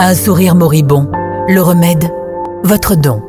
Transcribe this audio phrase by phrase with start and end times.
[0.00, 1.10] Un sourire moribond,
[1.48, 2.04] le remède,
[2.64, 3.20] votre don.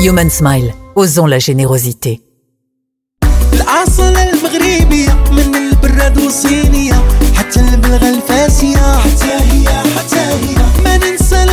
[0.00, 2.20] Human Smile, osons la générosité.
[3.52, 6.94] الأصل المغربية من البراد والصينية
[7.34, 11.44] حتى البلغة الفاسية حتى هي حتى هي ما ننسى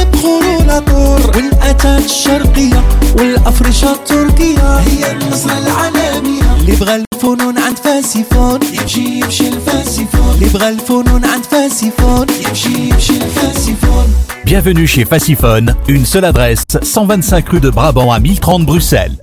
[0.69, 2.83] البخور والعطور والأتات الشرقية
[3.17, 10.69] والأفرشة التركية هي النصرة العالمية اللي بغى الفنون عند فاسيفون يمشي يمشي الفاسيفون اللي بغى
[10.69, 14.05] الفنون عند فاسيفون يمشي يمشي الفاسيفون
[14.45, 19.17] Bienvenue chez Faciphone, une seule adresse, 125 rue de Brabant à 1030 Bruxelles.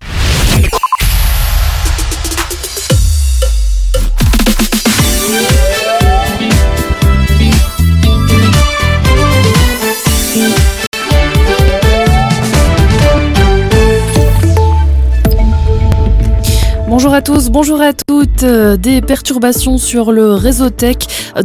[16.97, 18.41] Bonjour à tous, bonjour à toutes.
[18.41, 20.95] Euh, Des perturbations sur le réseau tech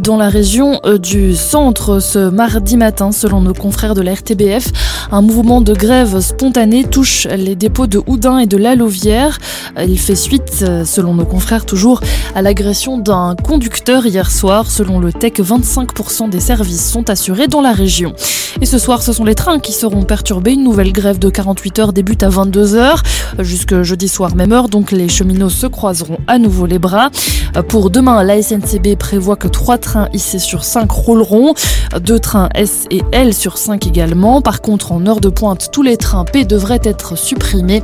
[0.01, 4.71] dans la région euh, du centre ce mardi matin, selon nos confrères de la RTBF.
[5.11, 9.37] Un mouvement de grève spontanée touche les dépôts de Houdin et de la Louvière.
[9.77, 12.01] Euh, Il fait suite, euh, selon nos confrères toujours,
[12.33, 14.71] à l'agression d'un conducteur hier soir.
[14.71, 18.13] Selon le tech, 25% des services sont assurés dans la région.
[18.61, 20.53] Et ce soir, ce sont les trains qui seront perturbés.
[20.53, 23.03] Une nouvelle grève de 48 heures débute à 22 heures
[23.39, 24.69] jusque jeudi soir même heure.
[24.69, 27.09] Donc les cheminots se croiseront à nouveau les bras.
[27.55, 31.53] Euh, Pour demain, la SNCB prévoit que trois trains IC sur 5 rouleront,
[32.01, 34.41] deux trains S et L sur 5 également.
[34.41, 37.81] Par contre, en heure de pointe, tous les trains P devraient être supprimés.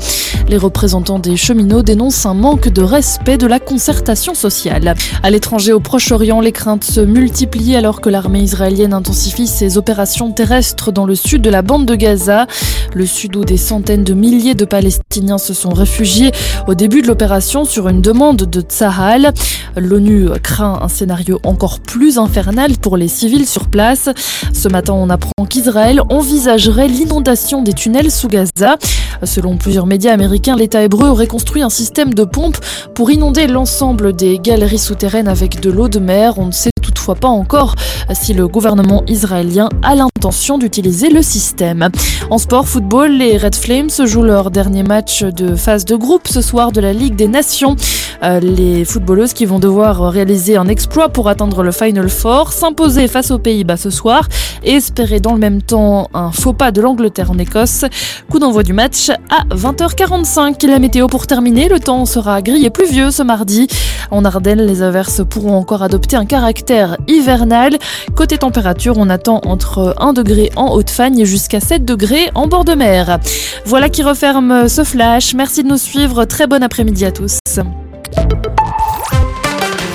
[0.48, 4.96] Les représentants des cheminots dénoncent un manque de respect de la concertation sociale.
[5.24, 10.32] À l'étranger, au Proche-Orient, les craintes se multiplient alors que l'armée israélienne intensifie ses opérations
[10.32, 12.48] terrestres dans le sud de la bande de Gaza,
[12.94, 16.32] le sud où des centaines de milliers de Palestiniens se sont réfugiés
[16.68, 19.34] au début de l'opération sur une demande de Tsahal.
[19.76, 24.08] L'ONU craint un scénario encore plus infernal pour les civils sur place.
[24.54, 28.78] Ce matin, on apprend qu'Israël envisagerait l'inondation des tunnels sous Gaza.
[29.24, 32.60] Selon plusieurs médias américains, l'État hébreu aurait construit un système de pompes
[32.94, 36.38] pour inonder l'ensemble des galeries souterraines avec de l'eau de mer.
[36.38, 36.70] On ne sait
[37.16, 37.76] pas encore
[38.14, 41.90] si le gouvernement israélien a l'intention d'utiliser le système.
[42.30, 46.42] En sport, football, les Red Flames jouent leur dernier match de phase de groupe ce
[46.42, 47.76] soir de la Ligue des Nations.
[48.22, 53.08] Euh, les footballeuses qui vont devoir réaliser un exploit pour atteindre le Final Four, s'imposer
[53.08, 54.28] face aux Pays-Bas ce soir
[54.64, 57.86] et espérer dans le même temps un faux pas de l'Angleterre en Écosse.
[58.30, 60.66] Coup d'envoi du match à 20h45.
[60.68, 63.68] La météo pour terminer, le temps sera gris et pluvieux ce mardi.
[64.12, 67.78] En Ardennes, les averses pourront encore adopter un caractère hivernal.
[68.16, 72.74] Côté température, on attend entre 1 degré en Haute-Fagne jusqu'à 7 degrés en bord de
[72.74, 73.20] mer.
[73.66, 75.34] Voilà qui referme ce flash.
[75.34, 76.26] Merci de nous suivre.
[76.26, 77.40] Très bon après-midi à tous.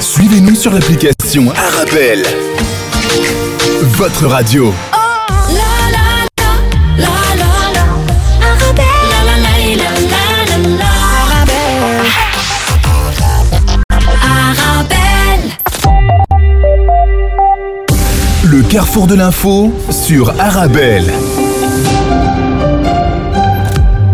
[0.01, 2.23] Suivez-nous sur l'application Arabelle.
[3.83, 4.73] Votre radio.
[18.55, 21.11] Le carrefour de l'info sur Arabelle.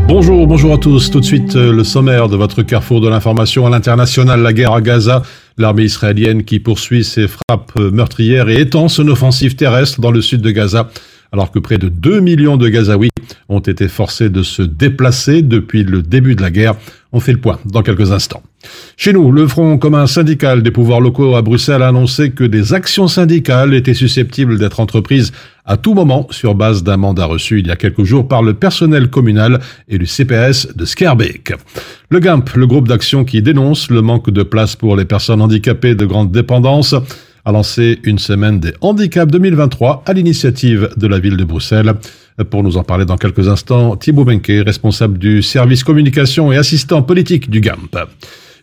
[0.08, 1.10] Bonjour, bonjour à tous.
[1.10, 4.72] Tout de suite, euh, le sommaire de votre carrefour de l'information à l'international, la guerre
[4.72, 5.20] à Gaza,
[5.58, 10.22] l'armée israélienne qui poursuit ses frappes euh, meurtrières et étend son offensive terrestre dans le
[10.22, 10.88] sud de Gaza,
[11.32, 13.10] alors que près de 2 millions de Gazaouis
[13.50, 16.76] ont été forcés de se déplacer depuis le début de la guerre.
[17.12, 18.42] On fait le point dans quelques instants.
[18.96, 22.74] Chez nous, le Front commun syndical des pouvoirs locaux à Bruxelles a annoncé que des
[22.74, 25.32] actions syndicales étaient susceptibles d'être entreprises
[25.64, 28.54] à tout moment sur base d'un mandat reçu il y a quelques jours par le
[28.54, 31.52] personnel communal et du CPS de Skerbeek.
[32.10, 35.94] Le GAMP, le groupe d'action qui dénonce le manque de place pour les personnes handicapées
[35.94, 36.94] de grande dépendance,
[37.44, 41.94] a lancé une semaine des handicaps 2023 à l'initiative de la ville de Bruxelles.
[42.50, 47.02] Pour nous en parler dans quelques instants, Thibaut Benke, responsable du service communication et assistant
[47.02, 47.96] politique du GAMP.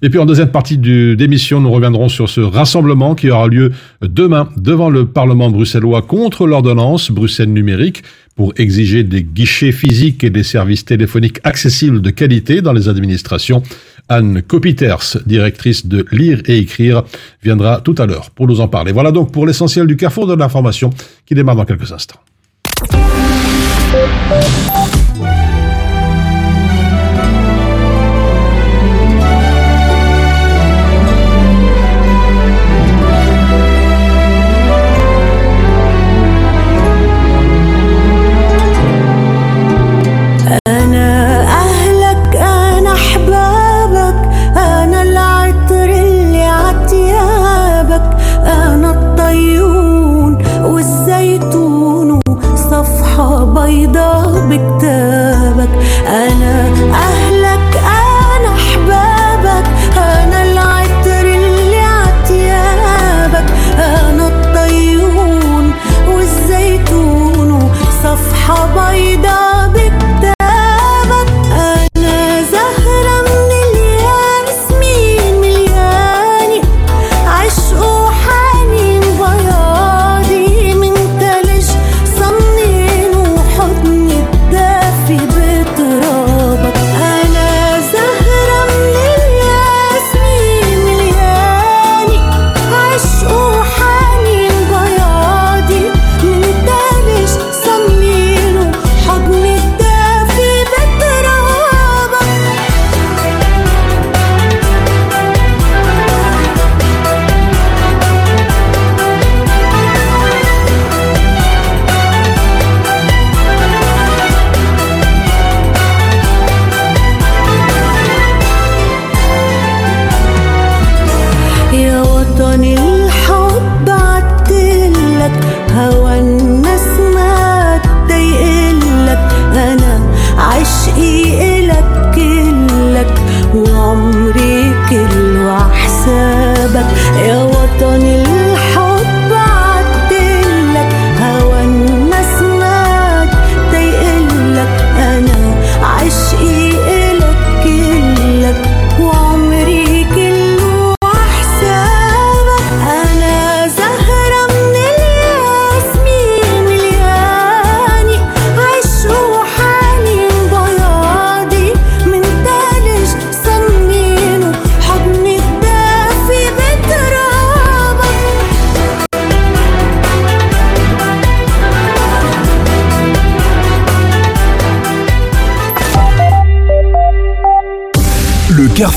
[0.02, 3.72] Et puis en deuxième partie d'émission, nous reviendrons sur ce rassemblement qui aura lieu
[4.02, 8.04] demain devant le Parlement bruxellois contre l'ordonnance Bruxelles numérique
[8.36, 13.64] pour exiger des guichets physiques et des services téléphoniques accessibles de qualité dans les administrations.
[14.10, 17.04] Anne Kopiters, directrice de Lire et Écrire,
[17.44, 18.92] viendra tout à l'heure pour nous en parler.
[18.92, 20.92] Voilà donc pour l'essentiel du carrefour de l'information
[21.26, 22.20] qui démarre dans quelques instants.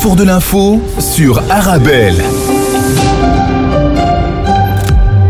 [0.00, 2.14] Carrefour de l'info sur Arabelle.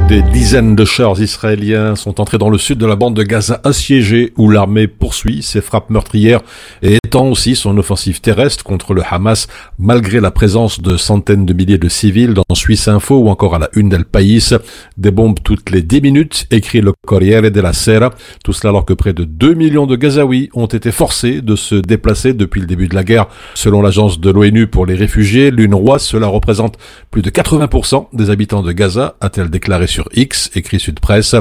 [0.09, 3.61] Des dizaines de chars israéliens sont entrés dans le sud de la bande de Gaza
[3.65, 6.41] assiégée où l'armée poursuit ses frappes meurtrières
[6.83, 11.53] et étend aussi son offensive terrestre contre le Hamas malgré la présence de centaines de
[11.53, 14.55] milliers de civils dans Suisse Info ou encore à la une d'El País.
[14.97, 18.11] Des bombes toutes les 10 minutes, écrit le Corriere della Sera.
[18.45, 21.75] Tout cela alors que près de 2 millions de Gazaouis ont été forcés de se
[21.75, 23.27] déplacer depuis le début de la guerre.
[23.55, 26.79] Selon l'agence de l'ONU pour les réfugiés, l'UNRWA, cela représente
[27.11, 31.35] plus de 80% des habitants de Gaza, a-t-elle déclaré sur X, écrit Sud Presse.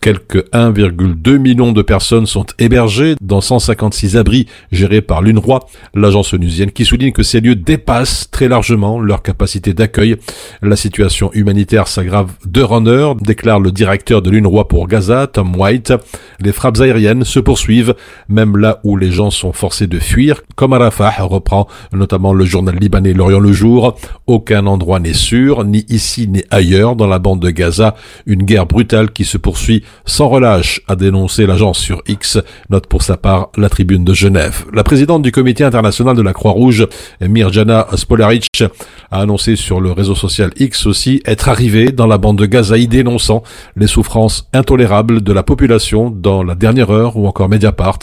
[0.00, 5.60] Quelques 1,2 million de personnes sont hébergées dans 156 abris gérés par l'UNRWA,
[5.94, 10.16] l'agence onusienne, qui souligne que ces lieux dépassent très largement leur capacité d'accueil.
[10.62, 15.56] La situation humanitaire s'aggrave d'heure en heure, déclare le directeur de l'UNRWA pour Gaza, Tom
[15.56, 15.92] White.
[16.40, 17.94] Les frappes aériennes se poursuivent,
[18.28, 22.44] même là où les gens sont forcés de fuir, comme à Rafah, reprend notamment le
[22.44, 23.96] journal libanais L'Orient le Jour.
[24.26, 27.94] Aucun endroit n'est sûr, ni ici ni ailleurs dans la bande de Gaza.
[28.26, 32.38] Une guerre brutale qui se poursuit sans relâche, a dénoncé l'agence sur X,
[32.70, 34.64] note pour sa part la tribune de Genève.
[34.72, 36.88] La présidente du comité international de la Croix-Rouge,
[37.20, 38.64] Mirjana Spolaric,
[39.12, 42.76] a annoncé sur le réseau social X aussi être arrivée dans la bande de Gaza
[42.76, 43.44] dénonçant
[43.76, 48.00] les souffrances intolérables de la population dans la dernière heure ou encore Mediapart.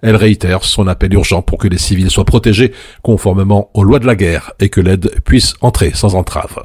[0.00, 2.72] Elle réitère son appel urgent pour que les civils soient protégés
[3.02, 6.62] conformément aux lois de la guerre et que l'aide puisse entrer sans entrave.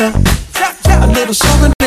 [0.00, 0.86] Steal a kiss?
[0.86, 1.79] A, a little souvenir.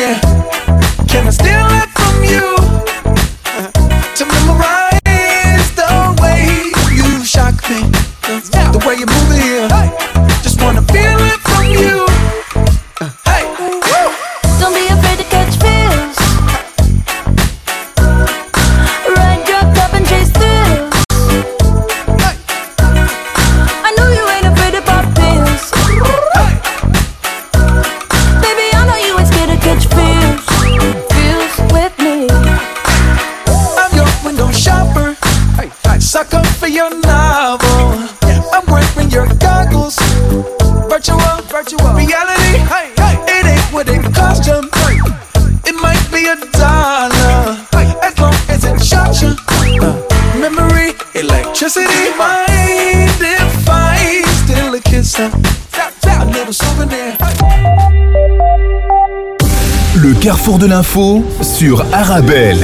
[60.34, 62.58] Carrefour de l'info sur Arabelle.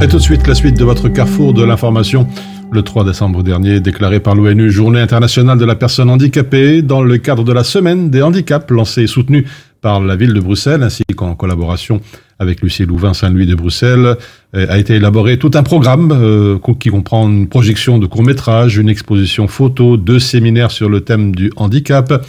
[0.00, 2.28] Et tout de suite, la suite de votre carrefour de l'information.
[2.70, 7.18] Le 3 décembre dernier, déclaré par l'ONU Journée internationale de la personne handicapée, dans le
[7.18, 9.44] cadre de la semaine des handicaps, lancée et soutenue
[9.80, 12.00] par la ville de Bruxelles, ainsi qu'en collaboration
[12.38, 14.16] avec Lucie Louvain Saint-Louis de Bruxelles,
[14.54, 18.88] euh, a été élaboré tout un programme euh, qui comprend une projection de courts-métrages, une
[18.88, 22.24] exposition photo, deux séminaires sur le thème du handicap,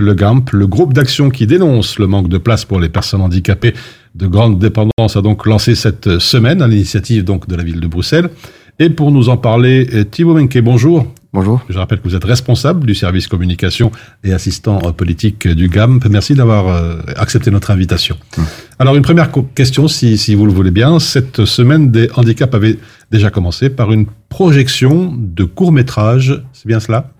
[0.00, 3.74] le GAMP, le groupe d'action qui dénonce le manque de place pour les personnes handicapées
[4.14, 7.86] de grande dépendance, a donc lancé cette semaine à l'initiative donc de la ville de
[7.86, 8.30] Bruxelles.
[8.82, 11.06] Et pour nous en parler, euh, Thibaut Menke, bonjour.
[11.34, 11.60] Bonjour.
[11.68, 13.92] Je rappelle que vous êtes responsable du service communication
[14.24, 16.08] et assistant euh, politique du GAMP.
[16.08, 18.16] Merci d'avoir euh, accepté notre invitation.
[18.78, 20.98] Alors une première question, si, si vous le voulez bien.
[20.98, 22.78] Cette semaine des handicaps avait
[23.10, 26.42] déjà commencé par une projection de court métrage.
[26.54, 27.12] C'est bien cela?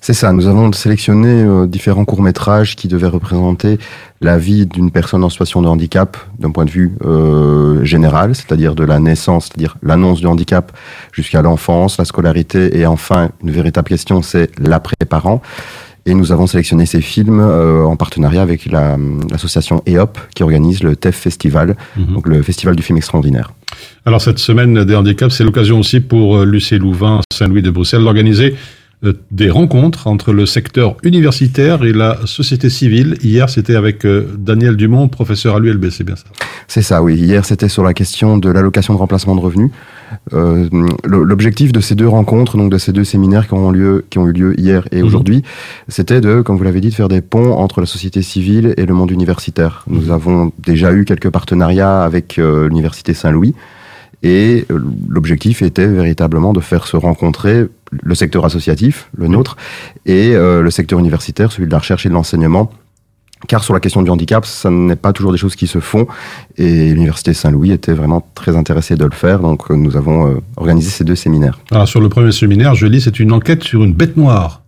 [0.00, 3.78] C'est ça, nous avons sélectionné euh, différents courts-métrages qui devaient représenter
[4.20, 8.74] la vie d'une personne en situation de handicap d'un point de vue euh, général, c'est-à-dire
[8.74, 10.72] de la naissance, c'est-à-dire l'annonce du handicap
[11.12, 15.42] jusqu'à l'enfance, la scolarité et enfin une véritable question, c'est l'après-parent.
[16.06, 18.98] Et nous avons sélectionné ces films euh, en partenariat avec la-
[19.30, 22.14] l'association EOP qui organise le TEF Festival, Mhm.
[22.14, 23.52] donc le Festival du film extraordinaire.
[24.04, 28.02] Alors cette semaine des handicaps, c'est l'occasion aussi pour euh, Lucie Louvain, Saint-Louis de Bruxelles,
[28.02, 28.54] d'organiser
[29.30, 33.16] des rencontres entre le secteur universitaire et la société civile.
[33.22, 36.24] Hier, c'était avec euh, Daniel Dumont, professeur à l'ULB, c'est bien ça
[36.68, 37.16] C'est ça, oui.
[37.16, 39.70] Hier, c'était sur la question de l'allocation de remplacement de revenus.
[40.32, 40.68] Euh,
[41.04, 44.26] L'objectif de ces deux rencontres, donc de ces deux séminaires qui ont, lieu, qui ont
[44.28, 45.06] eu lieu hier et Mhm.
[45.06, 45.42] aujourd'hui,
[45.88, 48.86] c'était de, comme vous l'avez dit, de faire des ponts entre la société civile et
[48.86, 49.84] le monde universitaire.
[49.88, 53.54] Nous avons déjà eu quelques partenariats avec euh, l'université Saint-Louis.
[54.24, 57.66] Et euh, l'objectif était véritablement de faire se rencontrer
[58.02, 59.56] le secteur associatif, le nôtre,
[60.06, 62.72] et euh, le secteur universitaire, celui de la recherche et de l'enseignement.
[63.46, 66.06] Car sur la question du handicap, ça n'est pas toujours des choses qui se font.
[66.56, 69.40] Et l'Université Saint-Louis était vraiment très intéressée de le faire.
[69.40, 71.60] Donc euh, nous avons euh, organisé ces deux séminaires.
[71.70, 74.62] Alors sur le premier séminaire, je lis, c'est une enquête sur une bête noire.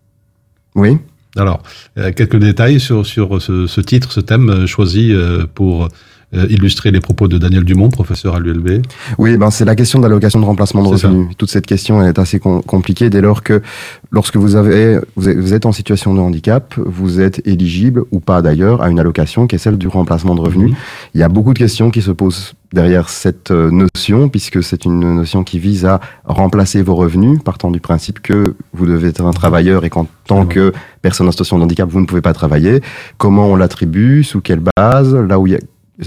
[0.75, 0.99] Oui.
[1.39, 1.63] Alors,
[1.99, 5.15] euh, quelques détails sur, sur ce, ce titre, ce thème choisi
[5.55, 5.89] pour
[6.33, 8.83] illustrer les propos de Daniel Dumont, professeur à l'ULB.
[9.19, 11.09] Oui, ben c'est la question de l'allocation de remplacement de ça.
[11.09, 11.29] revenus.
[11.39, 13.63] Toute cette question est assez com- compliquée dès lors que
[14.11, 18.83] lorsque vous avez vous êtes, en situation de handicap, vous êtes éligible ou pas d'ailleurs
[18.83, 20.71] à une allocation qui est celle du remplacement de revenus.
[20.71, 20.77] Mhm.
[21.15, 24.85] Il y a beaucoup de questions qui se posent derrière cette euh, notion puisque c'est
[24.85, 29.25] une notion qui vise à remplacer vos revenus partant du principe que vous devez être
[29.25, 32.33] un travailleur et qu'en tant que personne en situation de handicap, vous ne pouvez pas
[32.33, 32.81] travailler.
[33.17, 35.61] Comment on l'attribue, sous quelle base, là où il y a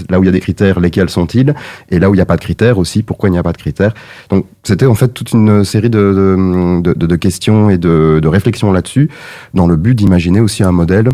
[0.08, 1.54] Là où il y a des critères, lesquels sont-ils?
[1.90, 3.52] Et là où il n'y a pas de critères aussi, pourquoi il n'y a pas
[3.52, 3.92] de critères?
[4.28, 8.20] Donc c'était en fait toute une série de, de, de- de- de questions et de,
[8.22, 9.08] de réflexions là-dessus,
[9.54, 11.08] dans le but d'imaginer aussi un modèle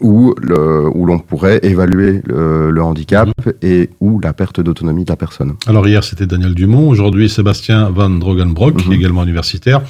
[0.00, 3.28] où, le- où l'on pourrait évaluer le, le handicap
[3.62, 5.52] et ou la perte d'autonomie de la personne.
[5.66, 6.88] Alors hier, c'était Daniel Dumont.
[6.88, 8.92] Aujourd'hui, Sébastien Van Drogenbrock, Mhm.
[8.92, 9.82] également universitaire,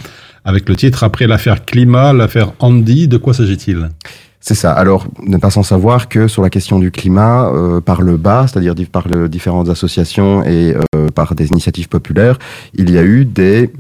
[0.45, 3.89] avec le titre Après l'affaire climat, l'affaire Andy, de quoi s'agit-il?
[4.47, 4.73] C'est ça.
[4.73, 8.45] Alors, n'êtes pas sans savoir que sur la question du climat, euh, par le bas,
[8.47, 12.39] c'est-à-dire di- par le, différentes associations et euh, par des initiatives populaires,
[12.75, 13.71] il y a eu des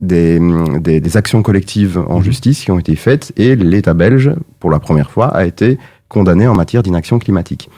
[0.00, 0.40] des,
[0.80, 2.24] des, des actions collectives en Mhm.
[2.24, 5.78] justice qui ont été faites et l'État belge, pour la première fois, a été
[6.08, 7.70] condamné en matière d'inaction climatique.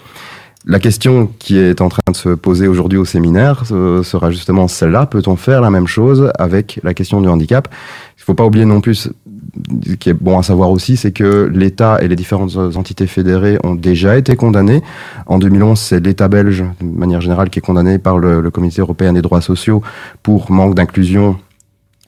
[0.64, 4.66] La question qui est en train de se poser aujourd'hui au séminaire euh, sera justement
[4.66, 5.06] celle-là.
[5.06, 7.68] Peut-on faire la même chose avec la question du handicap?
[8.16, 9.08] Il ne faut pas oublier non plus,
[9.98, 13.74] qui est bon à savoir aussi, c'est que l'État et les différentes entités fédérées ont
[13.74, 14.82] déjà été condamnées.
[15.26, 19.12] En 2011, c'est l'État belge, de manière générale, qui est condamné par le Comité européen
[19.12, 19.82] des droits sociaux
[20.22, 21.36] pour manque d'inclusion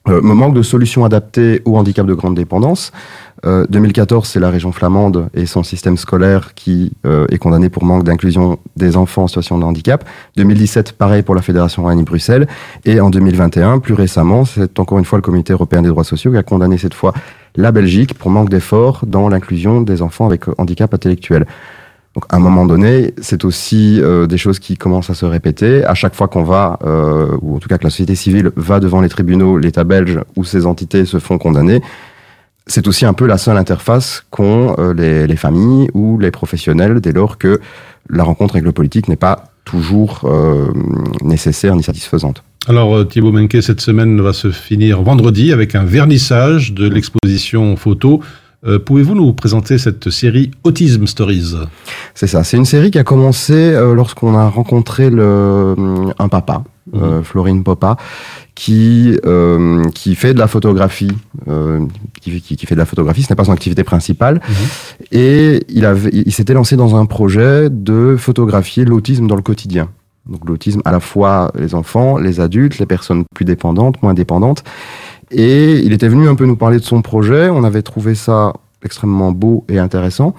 [0.09, 2.91] euh, manque de solutions adaptées au handicap de grande dépendance.
[3.45, 7.83] Euh, 2014, c'est la région flamande et son système scolaire qui euh, est condamné pour
[7.83, 10.03] manque d'inclusion des enfants en situation de handicap.
[10.37, 12.47] 2017, pareil pour la Fédération Wallonie-Bruxelles.
[12.85, 16.31] Et en 2021, plus récemment, c'est encore une fois le Comité européen des droits sociaux
[16.31, 17.13] qui a condamné cette fois
[17.55, 21.45] la Belgique pour manque d'efforts dans l'inclusion des enfants avec handicap intellectuel.
[22.15, 25.85] Donc, à un moment donné, c'est aussi euh, des choses qui commencent à se répéter.
[25.85, 28.79] À chaque fois qu'on va, euh, ou en tout cas que la société civile va
[28.81, 31.81] devant les tribunaux, l'État belge ou ces entités se font condamner,
[32.67, 36.99] c'est aussi un peu la seule interface qu'ont euh, les, les familles ou les professionnels
[36.99, 37.59] dès lors que
[38.09, 40.71] la rencontre avec le politique n'est pas toujours euh,
[41.21, 42.43] nécessaire ni satisfaisante.
[42.67, 47.75] Alors euh, Thibaut Menke, cette semaine va se finir vendredi avec un vernissage de l'exposition
[47.75, 48.21] photo.
[48.65, 51.55] Euh, Pouvez-vous nous présenter cette série Autism Stories?
[52.13, 52.43] C'est ça.
[52.43, 55.73] C'est une série qui a commencé euh, lorsqu'on a rencontré le,
[56.19, 56.63] un papa,
[56.93, 57.97] euh, Florine Popa,
[58.53, 61.11] qui euh, qui fait de la photographie,
[61.47, 61.85] euh,
[62.21, 63.23] qui, qui, qui fait de la photographie.
[63.23, 64.41] Ce n'est pas son activité principale.
[65.11, 69.89] Et il avait, il s'était lancé dans un projet de photographier l'autisme dans le quotidien.
[70.29, 74.63] Donc l'autisme à la fois les enfants, les adultes, les personnes plus dépendantes, moins dépendantes.
[75.31, 77.49] Et il était venu un peu nous parler de son projet.
[77.49, 80.35] On avait trouvé ça extrêmement beau et intéressant.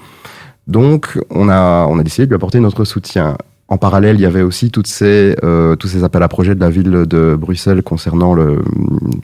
[0.66, 3.36] Donc, on a, on a décidé de lui apporter notre soutien.
[3.68, 6.60] En parallèle, il y avait aussi toutes ces, euh, tous ces appels à projets de
[6.60, 8.62] la ville de Bruxelles concernant le,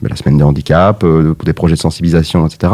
[0.01, 2.73] la semaine des handicaps, euh, des projets de sensibilisation, etc.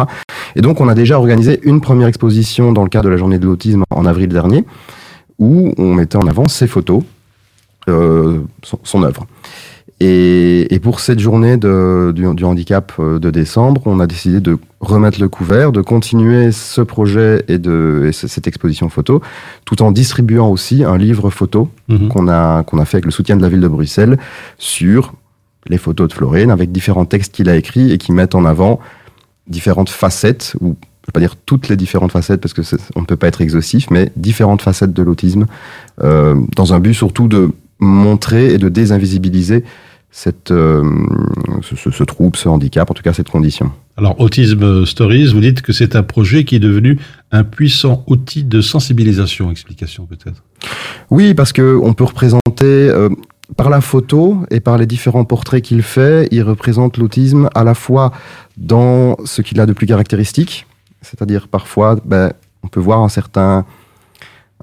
[0.55, 3.39] Et donc, on a déjà organisé une première exposition dans le cadre de la journée
[3.39, 4.63] de l'autisme en avril dernier,
[5.37, 7.03] où on mettait en avant ses photos,
[7.89, 9.27] euh, son, son œuvre.
[10.01, 14.41] Et, et pour cette journée de, du, du handicap euh, de décembre, on a décidé
[14.41, 19.21] de remettre le couvert, de continuer ce projet et, de, et ce- cette exposition photo,
[19.63, 22.09] tout en distribuant aussi un livre photo Mhm.
[22.09, 24.17] qu'on a, qu'on a fait avec le soutien de la ville de Bruxelles
[24.57, 25.13] sur
[25.67, 28.79] les photos de Florine, avec différents textes qu'il a écrits et qui mettent en avant
[29.47, 33.01] différentes facettes, ou je vais pas dire toutes les différentes facettes parce que c'est- on
[33.01, 35.45] ne peut pas être exhaustif, mais différentes facettes de l'autisme,
[36.03, 39.63] euh, dans un but surtout de montrer et de désinvisibiliser
[40.11, 40.81] cette, euh,
[41.61, 43.71] ce, ce- ce trouble, ce handicap, en tout cas cette condition.
[43.97, 46.97] Alors Autism Stories, vous dites que c'est un projet qui est devenu
[47.31, 49.51] un puissant outil de sensibilisation.
[49.51, 50.41] Explication peut-être.
[51.09, 53.09] Oui, parce que on peut représenter euh,
[53.57, 57.73] par la photo et par les différents portraits qu'il fait, il représente l'autisme à la
[57.75, 58.11] fois
[58.57, 60.65] dans ce qu'il a de plus caractéristique,
[61.01, 62.31] c'est-à-dire parfois, ben,
[62.63, 63.65] on peut voir un certain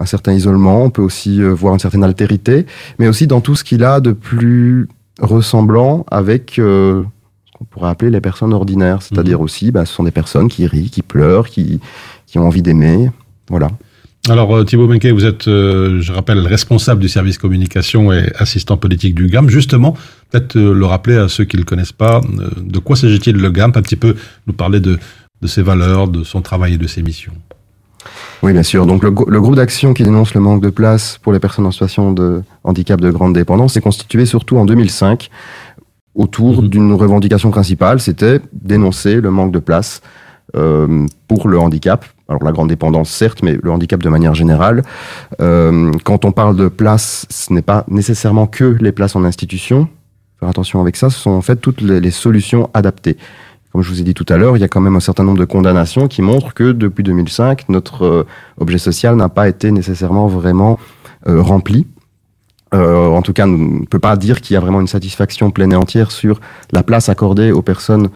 [0.03, 2.67] un certain isolement, on peut aussi euh, voir une certaine altérité,
[2.99, 4.89] mais aussi dans tout ce qu'il a de plus
[5.21, 7.03] ressemblant avec euh,
[7.47, 10.67] ce qu'on pourrait appeler les personnes ordinaires, c'est-à-dire aussi, ben, ce sont des personnes qui
[10.67, 11.81] rient, qui pleurent, qui,
[12.27, 13.11] qui ont envie d'aimer,
[13.49, 13.69] voilà.
[14.29, 18.77] Alors euh, Thibaut Benquet, vous êtes, euh, je rappelle, responsable du service communication et assistant
[18.77, 19.51] politique du GAMP.
[19.51, 19.97] Justement,
[20.31, 23.37] peut-être euh, le rappeler à ceux qui ne le connaissent pas, euh, de quoi s'agit-il
[23.37, 24.15] le GAMP Un petit peu
[24.47, 24.97] nous parler de,
[25.41, 27.33] de ses valeurs, de son travail et de ses missions.
[28.43, 28.87] Oui, bien sûr.
[28.87, 31.67] Donc le, gro- le groupe d'action qui dénonce le manque de place pour les personnes
[31.67, 35.31] en situation de handicap de grande dépendance est constitué surtout en 2005
[36.15, 36.69] autour Mhm.
[36.69, 40.03] d'une revendication principale, c'était dénoncer le manque de place
[40.57, 42.05] euh, pour le handicap.
[42.29, 44.83] Alors la grande dépendance, certes, mais le handicap de manière générale.
[45.41, 49.89] Euh, quand on parle de place, ce n'est pas nécessairement que les places en institution.
[50.41, 53.17] Faire attention avec ça, ce sont en fait toutes les, les solutions adaptées.
[53.73, 55.25] Comme je vous ai dit tout à l'heure, il y a quand même un certain
[55.25, 58.27] nombre de condamnations qui montrent que depuis 2005, notre euh,
[58.59, 60.79] objet social n'a pas été nécessairement vraiment
[61.27, 61.87] euh, rempli.
[62.75, 65.51] Euh, en tout cas, on ne peut pas dire qu'il y a vraiment une satisfaction
[65.51, 66.39] pleine et entière sur
[66.71, 68.11] la place accordée aux personnes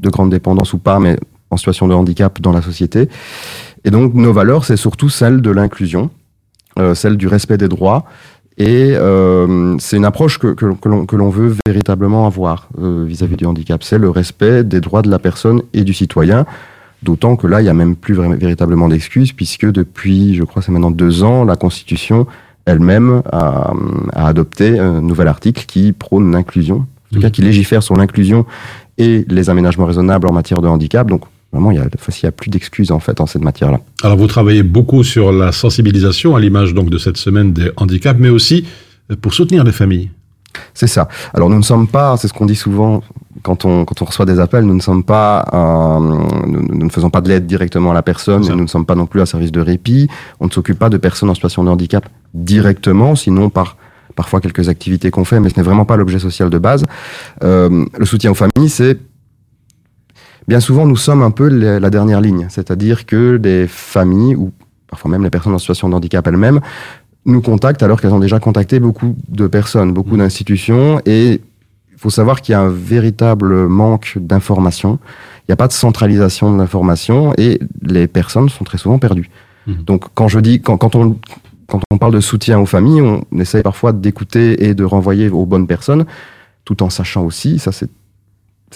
[0.00, 1.18] de grande dépendance ou pas, mais
[1.50, 3.10] en situation de handicap dans la société.
[3.84, 6.10] Et donc, nos valeurs, c'est surtout celle de l'inclusion,
[6.94, 8.04] celle du respect des droits.
[8.58, 13.04] Et euh, c'est une approche que, que, que l'on- que l'on veut véritablement avoir euh,
[13.06, 13.82] vis-à-vis du handicap.
[13.82, 16.46] C'est le respect des droits de la personne et du citoyen.
[17.02, 20.72] D'autant que là, il n'y a même plus véritablement d'excuses, puisque depuis, je crois, c'est
[20.72, 22.26] maintenant deux ans, la Constitution
[22.64, 23.72] elle-même a,
[24.14, 28.44] a adopté un nouvel article qui prône l'inclusion, en tout cas qui légifère sur l'inclusion
[28.98, 31.06] et les aménagements raisonnables en matière de handicap.
[31.08, 33.80] Donc vraiment, il y a, il y a plus d'excuses en fait en cette matière-là.
[34.02, 38.18] Alors vous travaillez beaucoup sur la sensibilisation, à l'image donc de cette semaine des handicaps,
[38.20, 38.66] mais aussi
[39.10, 40.10] euh, pour soutenir les familles.
[40.72, 41.08] C'est ça.
[41.34, 43.02] Alors nous ne sommes pas, c'est ce qu'on dit souvent
[43.42, 46.00] quand on, quand on reçoit des appels, nous ne sommes pas, un-
[46.46, 48.94] nous, nous ne faisons pas de l'aide directement à la personne, nous ne sommes pas
[48.94, 50.08] non plus un service de répit,
[50.40, 53.76] on ne s'occupe pas de personnes en situation de handicap directement, sinon par
[54.14, 56.84] parfois quelques activités qu'on fait, mais ce n'est vraiment pas l'objet social de base.
[57.44, 58.98] Euh, le soutien aux familles, c'est
[60.48, 64.52] bien souvent nous sommes un peu la dernière ligne, c'est-à-dire que des familles ou
[64.88, 66.60] parfois même les personnes en situation de handicap elles-mêmes
[67.24, 71.40] nous contactent alors qu'elles ont déjà contacté beaucoup de personnes, beaucoup d'institutions et
[71.92, 74.98] il faut savoir qu'il y a un véritable manque d'information.
[75.40, 79.30] Il n'y a pas de centralisation de l'information et les personnes sont très souvent perdues.
[79.66, 79.82] Mhm.
[79.84, 81.16] Donc quand je dis, quand, quand on
[81.66, 85.46] quand on parle de soutien aux familles, on essaye parfois d'écouter et de renvoyer aux
[85.46, 86.04] bonnes personnes,
[86.64, 87.90] tout en sachant aussi, ça c'est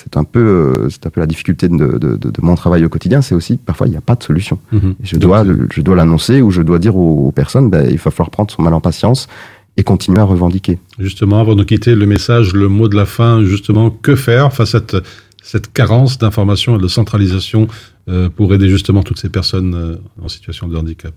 [0.02, 2.84] c'est un peu euh, c'est un peu la difficulté de, de, de, de mon travail
[2.84, 4.58] au quotidien, c'est aussi parfois il n'y a pas de solution.
[4.72, 4.94] Mhm.
[5.02, 8.10] Je dois, je dois l'annoncer ou je dois dire aux, aux personnes, ben, il va
[8.10, 9.28] falloir prendre son mal en patience
[9.76, 10.78] et continuer à revendiquer.
[10.98, 14.74] Justement, avant de quitter le message, le mot de la fin, justement, que faire face
[14.74, 14.96] à cette,
[15.42, 17.68] cette carence d'information et de centralisation
[18.08, 21.12] euh, pour aider justement toutes ces personnes euh, en situation de handicap?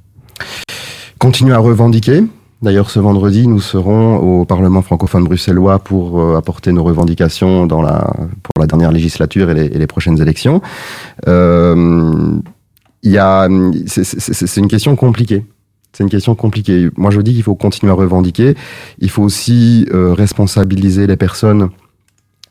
[1.19, 2.23] Continuer à revendiquer.
[2.63, 7.83] D'ailleurs, ce vendredi, nous serons au Parlement francophone bruxellois pour euh, apporter nos revendications pour
[7.83, 10.61] la dernière législature et les, prochaines élections.
[11.27, 12.39] Euh,
[13.85, 15.45] c'est- une question compliquée.
[15.91, 16.89] C'est une question compliquée.
[16.95, 18.55] Moi, je dis qu'il faut continuer à revendiquer.
[18.99, 21.69] Il faut aussi euh, responsabiliser les personnes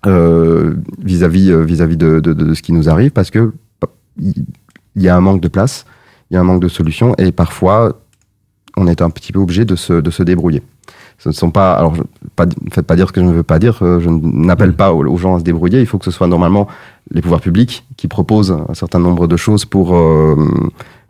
[0.05, 4.45] vis-à-vis de, ce qui nous arrive, parce que bah, il
[5.03, 5.87] y a un manque de place,
[6.31, 8.02] il y a un manque de solutions, et parfois
[8.77, 10.63] on est un petit peu obligé de se, de se débrouiller.
[11.19, 11.95] Ce ne sont pas, alors,
[12.35, 13.79] pas, faites pas dire ce que je ne veux pas dire.
[13.83, 15.81] euh, Je n'appelle pas aux, gens à se débrouiller.
[15.81, 16.67] Il faut que ce soit normalement
[17.13, 20.35] les pouvoirs publics qui proposent un certain nombre de choses pour euh,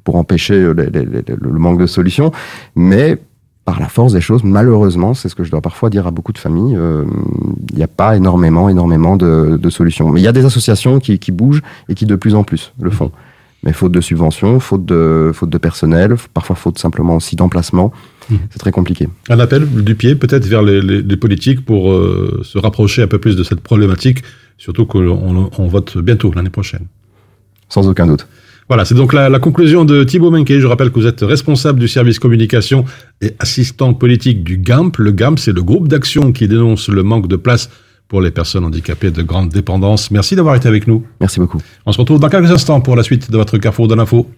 [0.04, 2.30] pour empêcher le manque de solutions.
[2.74, 3.16] Mais
[3.64, 6.32] par la force des choses, malheureusement, c'est ce que je dois parfois dire à beaucoup
[6.32, 7.04] de familles, euh,
[7.70, 10.10] il n'y a pas énormément, énormément de, de solutions.
[10.10, 12.72] Mais il y a des associations qui, qui bougent et qui de plus en plus
[12.80, 13.12] le font.
[13.64, 17.92] Mais faute de subventions, faute de, faute de personnel, parfois faute simplement aussi d'emplacement,
[18.30, 18.38] Mhm.
[18.50, 19.08] c'est très compliqué.
[19.28, 23.06] Un appel du pied peut-être vers les, les- les politiques pour euh, se rapprocher un
[23.06, 24.22] peu plus de cette problématique,
[24.58, 26.86] surtout qu'on on vote bientôt l'année prochaine.
[27.68, 28.26] Sans aucun doute.
[28.68, 30.58] Voilà, c'est donc la, la conclusion de Thibaut Menke.
[30.58, 32.84] Je rappelle que vous êtes responsable du service communication
[33.20, 34.98] et assistant politique du GAMP.
[34.98, 37.70] Le GAMP, c'est le groupe d'action qui dénonce le manque de place
[38.12, 40.10] pour les personnes handicapées de grande dépendance.
[40.10, 41.02] Merci d'avoir été avec nous.
[41.18, 41.62] Merci beaucoup.
[41.86, 44.28] On se retrouve dans quelques instants pour la suite de votre Carrefour de l'info.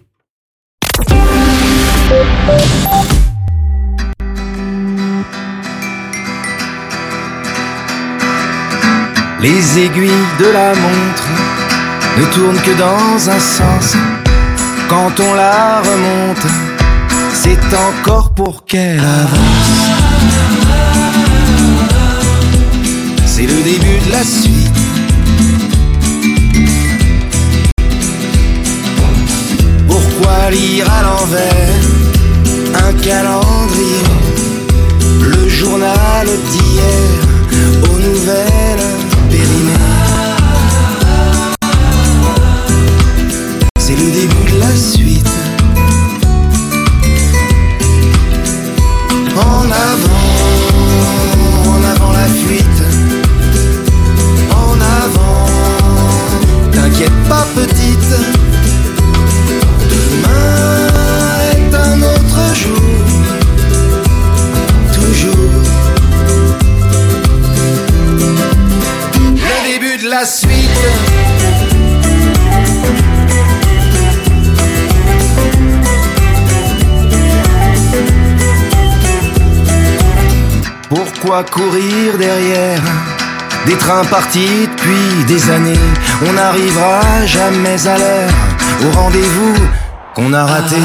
[9.41, 11.27] Les aiguilles de la montre
[12.17, 13.97] ne tournent que dans un sens.
[14.87, 16.47] Quand on la remonte,
[17.33, 20.64] c'est encore pour qu'elle avance
[23.45, 24.71] c'est le début de la suite.
[29.87, 31.75] Pourquoi lire à l'envers
[32.87, 34.03] un calendrier
[35.21, 37.09] Le journal d'hier
[37.83, 38.87] aux nouvelles
[39.29, 39.73] périmées.
[43.79, 45.29] C'est le début de la suite.
[49.35, 50.31] En avant,
[51.69, 52.64] en avant la fuite.
[56.95, 58.15] t'inquiète pas petite.
[59.89, 60.87] Demain
[61.51, 62.75] est un autre jour,
[64.93, 65.63] toujours.
[69.35, 70.69] Le début de la suite.
[80.89, 83.14] Pourquoi courir derrière?
[83.65, 85.79] Des trains partis depuis des années.
[86.27, 88.29] On n'arrivera jamais à l'heure
[88.85, 89.55] au rendez-vous
[90.13, 90.77] qu'on a raté.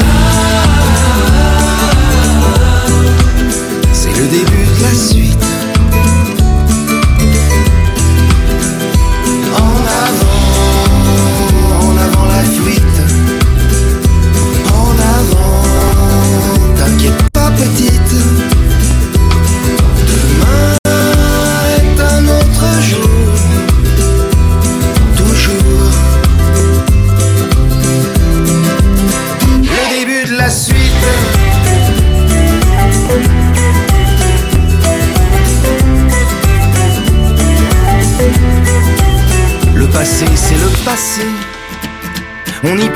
[3.93, 5.40] C'est le début de la suite.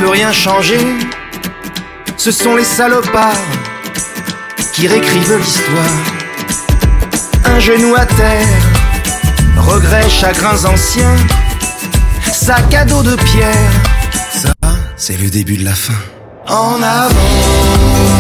[0.10, 0.80] Rien changer.
[2.18, 3.42] Ce sont les salopards
[4.74, 5.98] qui réécrivent l'histoire.
[7.46, 8.48] Un genou à terre,
[9.58, 11.16] regrets, chagrins anciens,
[12.32, 13.72] sac à dos de pierre.
[14.32, 14.54] Ça,
[14.98, 15.94] c'est le début de la fin.
[16.48, 18.15] En avant,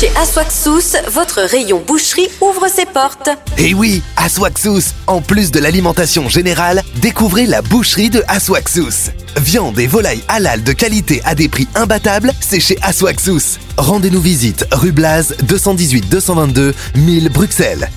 [0.00, 3.28] chez Aswaxous, votre rayon boucherie ouvre ses portes.
[3.58, 9.10] Et oui, Aswaxous, en plus de l'alimentation générale, découvrez la boucherie de Aswaxous.
[9.36, 13.58] Viande et volaille halal de qualité à des prix imbattables, c'est chez Aswaxous.
[13.76, 17.90] Rendez-nous visite rue Blaz 218 222 1000 Bruxelles.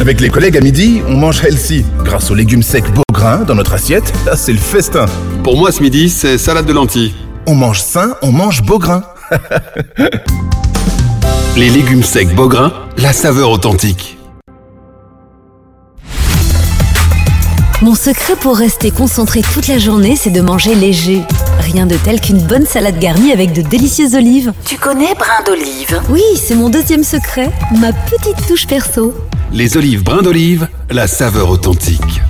[0.00, 1.84] Avec les collègues à midi, on mange healthy.
[2.02, 5.06] Grâce aux légumes secs Beaugrain dans notre assiette, c'est le festin.
[5.44, 7.14] Pour moi, ce midi, c'est salade de lentilles.
[7.46, 9.02] On mange sain, on mange Beaugrain.
[11.56, 14.18] Les légumes secs Beaugrain, la saveur authentique.
[17.82, 21.22] Mon secret pour rester concentré toute la journée, c'est de manger léger.
[21.60, 24.52] Rien de tel qu'une bonne salade garnie avec de délicieuses olives.
[24.66, 26.00] Tu connais brin d'olive?
[26.10, 27.50] Oui, c'est mon deuxième secret,
[27.80, 29.14] ma petite touche perso.
[29.50, 32.20] Les olives brins d'olive, la saveur authentique.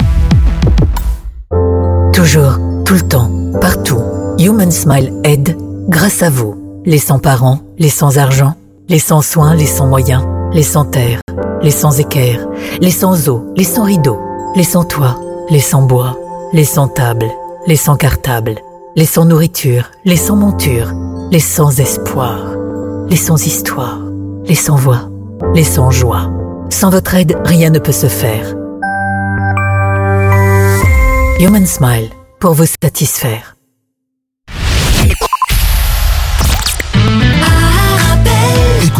[2.12, 4.00] Toujours, tout le temps, partout.
[4.40, 5.54] Human Smile aide
[5.90, 6.82] grâce à vous.
[6.86, 8.54] Les sans parents, les sans argent,
[8.88, 10.24] les sans soins, les sans moyens,
[10.54, 11.20] les sans terre,
[11.60, 12.48] les sans équerre,
[12.80, 14.18] les sans eau, les sans rideaux,
[14.56, 16.16] les sans toit, les sans bois,
[16.54, 17.26] les sans table,
[17.66, 18.54] les sans cartable,
[18.96, 20.90] les sans nourriture, les sans monture,
[21.30, 22.38] les sans espoir,
[23.10, 23.98] les sans histoire,
[24.46, 25.10] les sans voix,
[25.54, 26.30] les sans joie.
[26.70, 28.54] Sans votre aide, rien ne peut se faire.
[31.38, 33.59] Human Smile, pour vous satisfaire.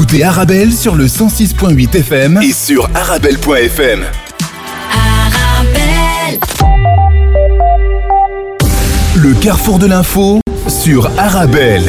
[0.02, 4.00] Écoutez Arabelle sur le 106.8 FM et sur arabelle.fm.
[9.16, 11.82] Le carrefour de l'info sur Arabelle.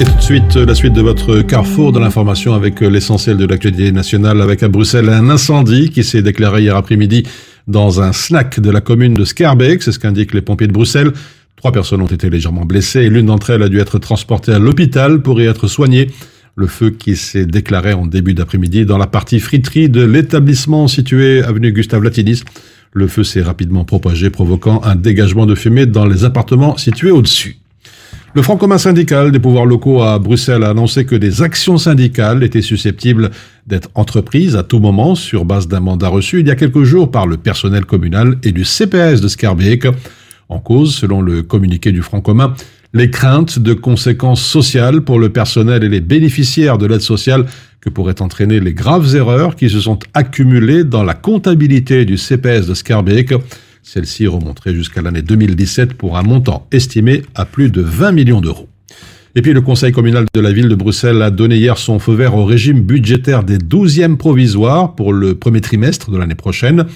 [0.00, 3.90] Et tout de suite, la suite de votre carrefour de l'information avec l'essentiel de l'actualité
[3.90, 4.40] nationale.
[4.42, 7.24] Avec à Bruxelles un incendie qui s'est déclaré hier après-midi
[7.66, 9.82] dans un snack de la commune de Scarbeck.
[9.82, 11.10] C'est ce qu'indiquent les pompiers de Bruxelles.
[11.60, 14.58] Trois personnes ont été légèrement blessées et l'une d'entre elles a dû être transportée à
[14.58, 16.06] l'hôpital pour y être soignée.
[16.56, 21.42] Le feu qui s'est déclaré en début d'après-midi dans la partie friterie de l'établissement situé
[21.42, 22.44] avenue Gustave Latinis.
[22.94, 27.58] Le feu s'est rapidement propagé, provoquant un dégagement de fumée dans les appartements situés au-dessus.
[28.32, 32.42] Le Front commun syndical des pouvoirs locaux à Bruxelles a annoncé que des actions syndicales
[32.42, 33.32] étaient susceptibles
[33.66, 37.10] d'être entreprises à tout moment sur base d'un mandat reçu il y a quelques jours
[37.10, 39.88] par le personnel communal et du CPS de Scarbeck.
[40.50, 42.54] En cause, selon le communiqué du Front commun,
[42.92, 47.46] les craintes de conséquences sociales pour le personnel et les bénéficiaires de l'aide sociale
[47.80, 52.66] que pourraient entraîner les graves erreurs qui se sont accumulées dans la comptabilité du CPS
[52.66, 53.32] de Scarbeck.
[53.84, 58.68] Celle-ci remonterait jusqu'à l'année 2017 pour un montant estimé à plus de 20 millions d'euros.
[59.36, 62.14] Et puis le Conseil communal de la ville de Bruxelles a donné hier son feu
[62.14, 66.86] vert au régime budgétaire des 12e provisoires pour le premier trimestre de l'année prochaine.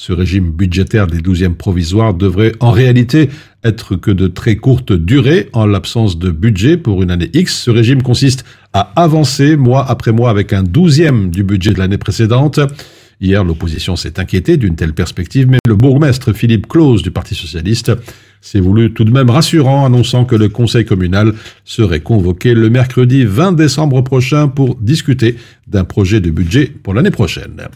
[0.00, 3.30] Ce régime budgétaire des 12e provisoires devrait en réalité
[3.64, 7.62] être que de très courte durée en l'absence de budget pour une année X.
[7.64, 11.98] Ce régime consiste à avancer mois après mois avec un douzième du budget de l'année
[11.98, 12.60] précédente.
[13.20, 17.90] Hier, l'opposition s'est inquiétée d'une telle perspective, mais le bourgmestre Philippe Claus du Parti socialiste
[18.40, 21.34] s'est voulu tout de même rassurant, annonçant que le conseil communal
[21.64, 25.34] serait convoqué le mercredi 20 décembre prochain pour discuter
[25.66, 27.66] d'un projet de budget pour l'année prochaine.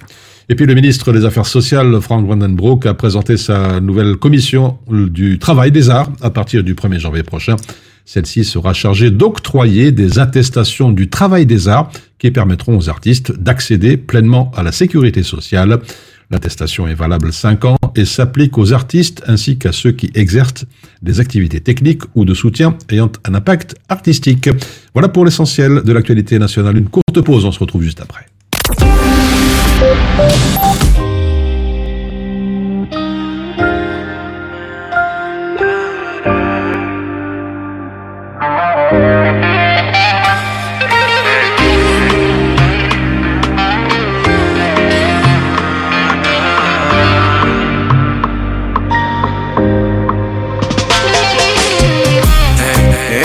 [0.49, 5.39] Et puis le ministre des Affaires sociales, Frank Vandenbroek, a présenté sa nouvelle commission du
[5.39, 7.57] travail des arts à partir du 1er janvier prochain.
[8.05, 13.97] Celle-ci sera chargée d'octroyer des attestations du travail des arts qui permettront aux artistes d'accéder
[13.97, 15.79] pleinement à la sécurité sociale.
[16.31, 20.65] L'attestation est valable 5 ans et s'applique aux artistes ainsi qu'à ceux qui exercent
[21.03, 24.49] des activités techniques ou de soutien ayant un impact artistique.
[24.95, 26.79] Voilà pour l'essentiel de l'actualité nationale.
[26.79, 28.32] Une courte pause, on se retrouve juste après.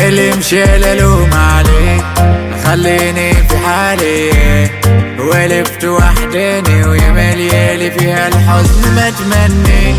[0.08, 2.02] اللي مشي للوم عليه
[2.65, 3.27] خليني
[7.88, 9.95] مليالي فيها الحزن ما تمني.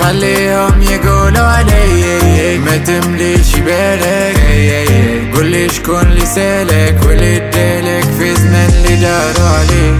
[0.00, 2.58] خليهم يقولوا علي.
[2.58, 5.34] ما تمليش بالك.
[5.34, 9.94] قول لي شكون اللي سالك واللي ادالك في زمن اللي داروا عليه.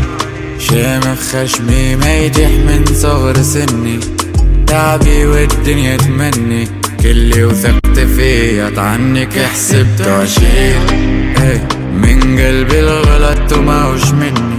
[0.58, 4.00] شامخ خشمي ما يجح من صغر سني.
[4.66, 6.68] تعبي والدنيا تمني.
[7.02, 10.80] كلي وثقت فيه عنك حسبته عشير
[11.42, 14.53] إيه من قلبي الغلط وماهوش مني.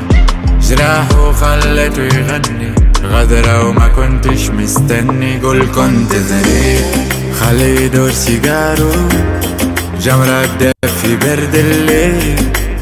[0.69, 1.08] جراح
[1.41, 2.75] خلته يغني.
[3.04, 5.39] غدرة وما كنتش مستني.
[5.43, 6.86] قول كنت ذريك
[7.39, 8.91] خلي يدور سيجارو
[10.01, 10.47] جمرة
[11.01, 12.36] في برد الليل.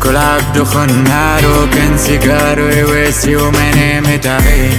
[0.04, 4.78] كل عبده خناره كان سيجارو يواسي ومنام تعيد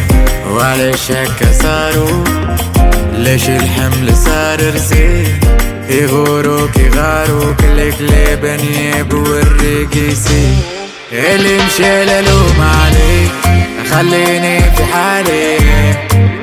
[0.50, 2.24] وعلاش هكا صارو
[3.12, 5.28] ليش الحمل صار رزيل
[5.90, 10.73] يغورو كيغارو كل الكلاب يابو الريكي يسيب
[11.14, 13.32] اللي مشى للوم عليك
[13.90, 15.58] خليني في حالي.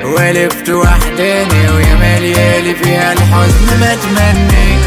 [0.04, 4.78] ولفت وحداني ويا مليالي فيها الحزن ما تمني.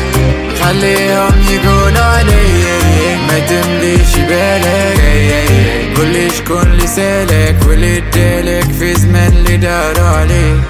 [0.64, 5.98] خليهم يقولوا علي ما تمليش بالك.
[5.98, 10.62] قول لي شكون اللي سالك واللي ادالك في زمن اللي دار عليك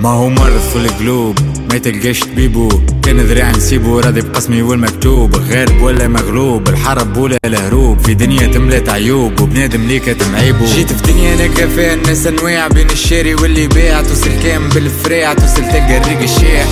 [0.00, 1.38] ما هو مرض في القلوب
[1.72, 2.68] ما تلقاش طبيبو
[3.02, 5.36] كان ذراع نسيبو راضي بقسمي والمكتوب.
[5.36, 7.98] غالب ولا مغلوب الحرب ولا الهروب.
[7.98, 12.90] في دنيا تملت عيوب وبنادم ليك تمعيبو جيت في دنيا نلقى فيها الناس أنواع بين
[12.90, 16.66] الشاري واللي باع توصل كام بالفراع توصل تلقى الريق الشيح.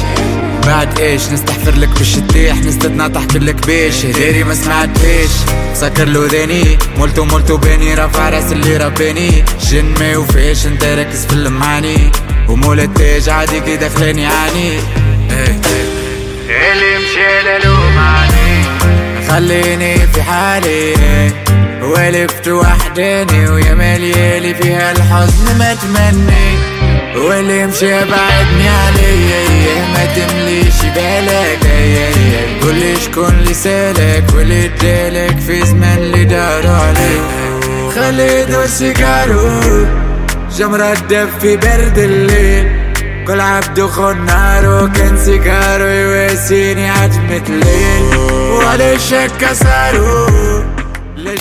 [0.66, 4.06] بعد إيش؟ نستحفر لك باش تطيح نستدنا تحكي لك بيش.
[4.06, 5.30] هداري ما سمعتهاش.
[5.74, 11.26] سكر له ذاني مولتو مولتو باني رافع رأس اللي رباني جن ما يوفيش انت ركز
[11.26, 12.11] في المعاني.
[12.48, 14.72] ومولتاج عادي كي دخلاني عاني.
[15.31, 15.61] إيه.
[16.72, 18.62] اللي مشى للوم عليه
[19.28, 20.94] خليني في حالي.
[21.83, 26.59] ولفت وحداني ويا مليالي فيها الحزن ما تمني.
[27.16, 31.59] واللي مشى بعدني عليه ما تمليش بالك
[32.62, 37.22] قول لي شكون اللي سالك واللي ادالك في زمن اللي دار عليك.
[37.94, 39.87] خلي يدور سيجارو
[40.56, 42.82] جمرة تدفي برد الليل.
[43.26, 48.16] كل عبد خنارو كان سيجارو يواسيني عجمة ليل
[48.50, 50.62] ولا شك صاروا
[51.16, 51.40] ليش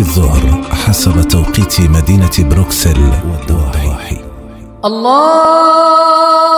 [0.00, 4.16] الظهر حسب توقيت مدينة بروكسل والضواحي
[4.84, 6.57] الله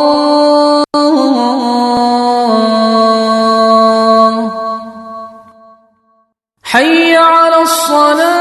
[7.90, 8.39] على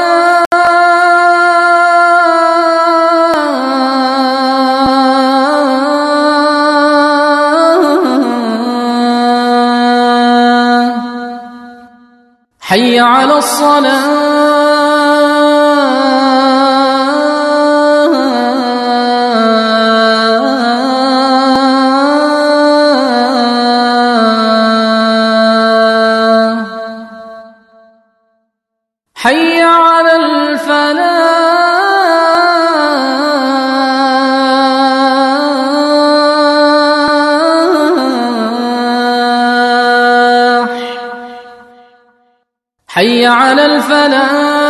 [42.92, 44.69] حي على الفلاح.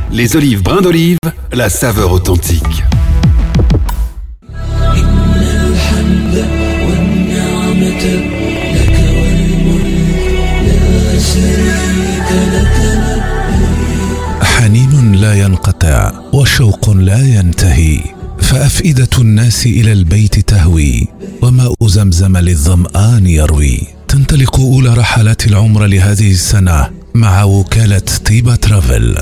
[0.13, 1.17] Les olives brin d'olive,
[1.53, 2.83] la saveur authentique.
[14.43, 17.99] حنين لا ينقطع وشوق لا ينتهي
[18.39, 21.07] فأفئدة الناس إلى البيت تهوي
[21.41, 29.17] وماء زمزم للظمآن يروي تنطلق أولى رحلات العمر لهذه السنة مع وكالة طيبة ترافل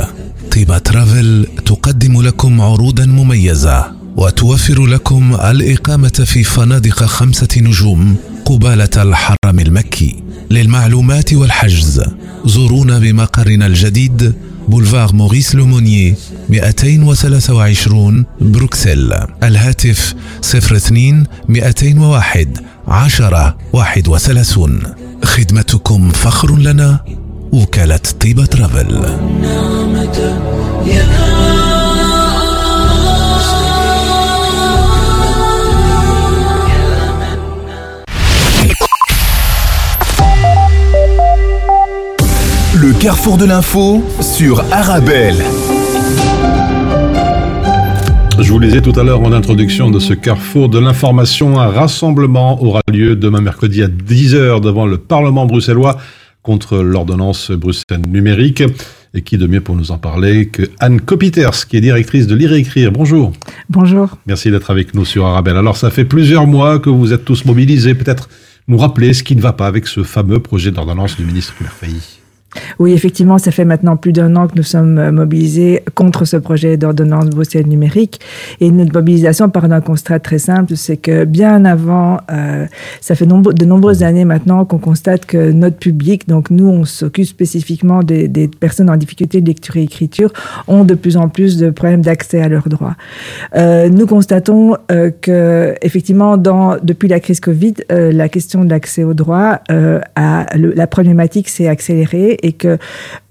[0.51, 9.59] طيبة ترافل تقدم لكم عروضا مميزة وتوفر لكم الإقامة في فنادق خمسة نجوم قبالة الحرم
[9.59, 12.01] المكي للمعلومات والحجز.
[12.45, 14.33] زورونا بمقرنا الجديد
[14.67, 16.15] بولفار موريس لومونيي
[16.49, 19.13] 223 بروكسل.
[19.43, 24.79] الهاتف 02 201 10 31
[25.23, 26.99] خدمتكم فخر لنا
[27.51, 29.05] وكالة طيبة ترافل.
[42.75, 45.35] Le carrefour de l'info sur Arabelle.
[48.39, 51.59] Je vous lisais tout à l'heure en introduction de ce carrefour de l'information.
[51.59, 55.97] Un rassemblement aura lieu demain mercredi à 10h devant le Parlement bruxellois
[56.41, 58.63] contre l'ordonnance Bruxelles numérique.
[59.13, 62.35] Et qui de mieux pour nous en parler que Anne Kopiters, qui est directrice de
[62.35, 62.91] Lire et Écrire.
[62.91, 63.33] Bonjour.
[63.69, 64.17] Bonjour.
[64.27, 65.57] Merci d'être avec nous sur Arabelle.
[65.57, 67.95] Alors, ça fait plusieurs mois que vous êtes tous mobilisés.
[67.95, 68.29] Peut-être
[68.67, 72.18] nous rappeler ce qui ne va pas avec ce fameux projet d'ordonnance du ministre Merfailly.
[72.79, 76.37] Oui, effectivement, ça fait maintenant plus d'un an que nous sommes euh, mobilisés contre ce
[76.37, 78.19] projet d'ordonnance Bruxelles numérique.
[78.59, 82.65] Et notre mobilisation part d'un constat très simple, c'est que bien avant, euh,
[83.01, 87.25] ça fait de nombreuses années maintenant qu'on constate que notre public, donc nous, on s'occupe
[87.25, 88.29] spécifiquement des,
[88.59, 90.31] personnes en difficulté de lecture et écriture,
[90.67, 92.95] ont de plus en plus de problèmes d'accès à leurs droits.
[93.55, 94.75] Euh, nous constatons
[95.21, 101.67] que, effectivement, depuis la crise Covid, la question de l'accès aux droits, la problématique s'est
[101.67, 102.77] accélérée et que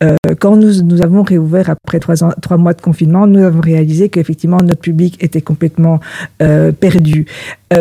[0.03, 4.59] euh, quand nous, nous avons réouvert après trois, mois de confinement, nous avons réalisé qu'effectivement
[4.59, 6.01] notre public était complètement
[6.43, 7.27] euh, perdu,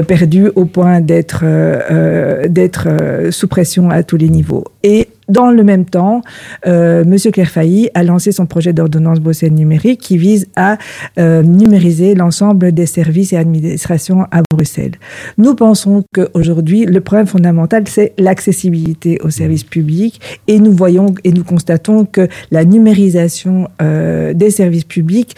[0.07, 4.65] perdu au point d'être euh, euh, d'être euh, sous pression à tous les niveaux.
[4.83, 6.21] Et dans le même temps,
[6.67, 10.77] euh, Monsieur Clairfailly a lancé son projet d'ordonnance Bruxelles numérique qui vise à
[11.19, 14.93] euh, numériser l'ensemble des services et administrations à Bruxelles.
[15.37, 21.31] Nous pensons qu'aujourd'hui, le problème fondamental, c'est l'accessibilité aux services publics et nous voyons et
[21.33, 25.35] nous constatons que la numérisation euh, des services publics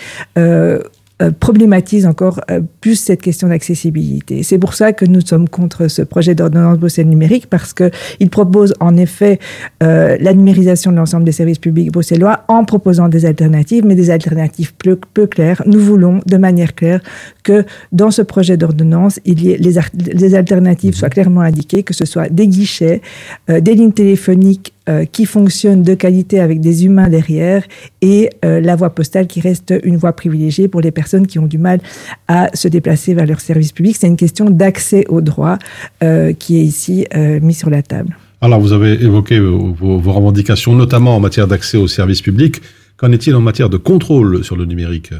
[1.21, 4.41] euh, problématise encore euh, plus cette question d'accessibilité.
[4.41, 7.91] C'est pour ça que nous sommes contre ce projet d'ordonnance Bruxelles numérique parce que
[8.21, 9.37] il propose en effet
[9.83, 14.11] euh, la numérisation de l'ensemble des services publics bruxellois en proposant des alternatives, mais des
[14.11, 15.61] alternatives peu, claires.
[15.65, 17.01] Nous voulons de manière claire
[17.43, 19.75] que dans ce projet d'ordonnance, il y ait les,
[20.13, 23.01] les alternatives soient clairement indiquées, que ce soit des guichets,
[23.49, 27.63] des lignes téléphoniques euh, qui fonctionnent de qualité avec des humains derrière
[28.01, 31.47] et euh, la voie postale qui reste une voie privilégiée pour les personnes qui ont
[31.47, 31.79] du mal
[32.27, 33.95] à se déplacer vers leur service public.
[33.99, 35.59] C'est une question d'accès aux droits
[36.03, 38.17] euh, qui est ici euh, mis sur la table.
[38.41, 42.61] Alors, vous avez évoqué vos revendications, notamment en matière d'accès aux services publics.
[42.95, 45.11] Qu'en est-il en matière de contrôle sur le numérique?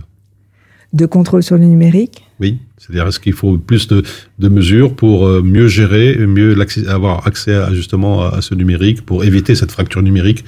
[0.94, 4.02] De contrôle sur le numérique Oui, c'est-à-dire est-ce qu'il faut plus de,
[4.40, 6.56] de mesures pour euh, mieux gérer, mieux
[6.88, 10.44] avoir accès à, justement à ce numérique, pour éviter cette fracture numérique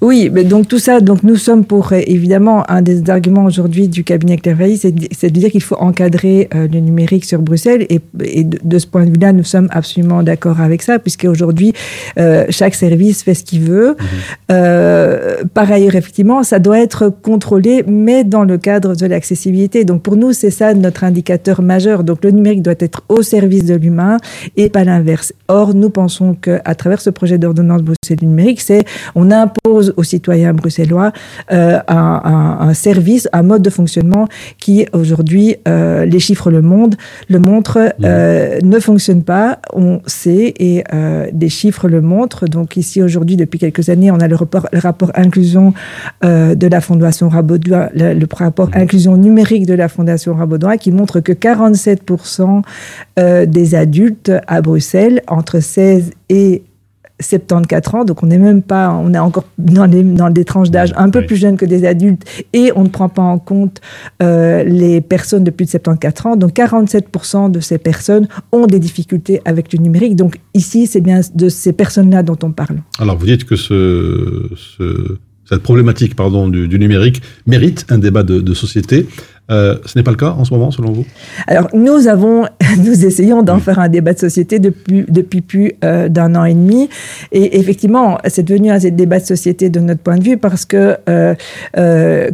[0.00, 3.88] Oui, mais donc tout ça, donc nous sommes pour euh, évidemment un des arguments aujourd'hui
[3.88, 8.00] du cabinet Clairvailly, c'est de dire qu'il faut encadrer euh, le numérique sur Bruxelles et,
[8.24, 11.72] et de, de ce point de vue-là, nous sommes absolument d'accord avec ça, puisque aujourd'hui
[12.18, 13.96] euh, chaque service fait ce qu'il veut.
[14.50, 19.84] Euh, par ailleurs, effectivement, ça doit être contrôlé, mais dans le cadre de l'accessibilité.
[19.84, 22.04] Donc pour nous, c'est ça notre indicateur majeur.
[22.04, 24.16] Donc le numérique doit être au service de l'humain
[24.56, 25.32] et pas l'inverse.
[25.48, 30.02] Or, nous pensons que à travers ce projet d'ordonnance Bruxelles numérique, c'est on impose aux
[30.02, 31.12] citoyens bruxellois
[31.52, 34.26] euh, un, un- un service, un mode de fonctionnement
[34.58, 36.94] qui aujourd'hui, euh, les chiffres le monde
[37.28, 39.58] le montrent, euh, ne fonctionne pas.
[39.72, 40.84] On sait et
[41.32, 42.46] des chiffres le montrent.
[42.46, 45.72] Donc ici aujourd'hui, depuis quelques années, on a le rapport, le rapport inclusion
[46.22, 51.20] de la Fondation Rabaudouin, le, le rapport inclusion numérique de la Fondation Rabaudouin qui montre
[51.20, 52.62] que 47%
[53.18, 56.62] euh, des adultes à Bruxelles entre 16 et
[57.20, 60.70] 74 ans, donc on n'est même pas, on est encore dans des, dans des tranches
[60.70, 63.80] d'âge un peu plus jeunes que des adultes, et on ne prend pas en compte
[64.22, 66.36] euh, les personnes de plus de 74 ans.
[66.36, 70.16] Donc 47% de ces personnes ont des difficultés avec le numérique.
[70.16, 72.78] Donc ici, c'est bien de ces personnes-là dont on parle.
[72.98, 75.16] Alors vous dites que ce, ce-
[75.48, 79.06] cette problématique pardon, du, du numérique mérite un débat de, de société.
[79.50, 81.06] Euh, ce n'est pas le cas en ce moment, selon vous?
[81.46, 82.44] Alors, nous avons,
[82.78, 86.54] nous essayons d'en faire un débat de société depuis, depuis plus euh, d'un an et
[86.54, 86.88] demi.
[87.32, 90.96] Et effectivement, c'est devenu un débat de société de notre point de vue parce que
[91.08, 91.34] euh,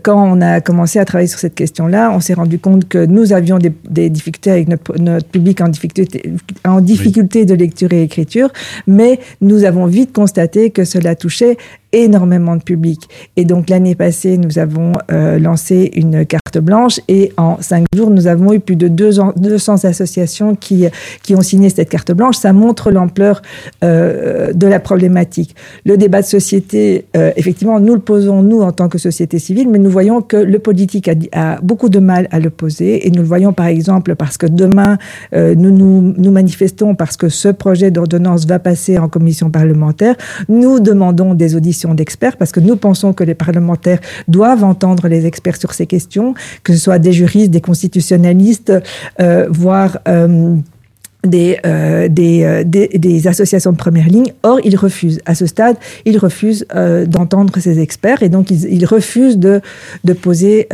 [0.03, 3.33] quand on a commencé à travailler sur cette question-là, on s'est rendu compte que nous
[3.33, 6.33] avions des, des difficultés avec notre, notre public en difficulté,
[6.65, 8.51] en difficulté de lecture et écriture,
[8.87, 11.57] mais nous avons vite constaté que cela touchait
[11.95, 13.09] énormément de public.
[13.37, 18.11] Et donc l'année passée, nous avons euh, lancé une carte blanche et en cinq jours,
[18.11, 20.87] nous avons eu plus de 200 200 associations qui,
[21.23, 22.37] qui ont signé cette carte blanche.
[22.37, 23.43] Ça montre l'ampleur
[23.83, 25.55] euh, de la problématique.
[25.87, 29.69] Le débat de société, euh, effectivement, nous le posons, nous, en tant que société civile,
[29.71, 33.07] mais nous voyons que le politique a, beaucoup de mal à le poser.
[33.07, 34.99] Et nous le voyons, par exemple, parce que demain,
[35.33, 40.17] nous nous manifestons parce que ce projet d'ordonnance va passer en commission parlementaire.
[40.49, 45.27] Nous demandons des auditions d'experts parce que nous pensons que les parlementaires doivent entendre les
[45.27, 48.73] experts sur ces questions, que ce soit des juristes, des constitutionnalistes,
[49.21, 50.57] euh, voire euh,
[51.25, 54.33] des, euh, des, associations de première ligne.
[54.43, 55.21] Or, ils refusent.
[55.27, 55.77] À ce stade,
[56.07, 56.67] ils refusent
[57.07, 59.61] d'entendre ces experts et donc ils, refusent de,
[60.23, 60.69] poser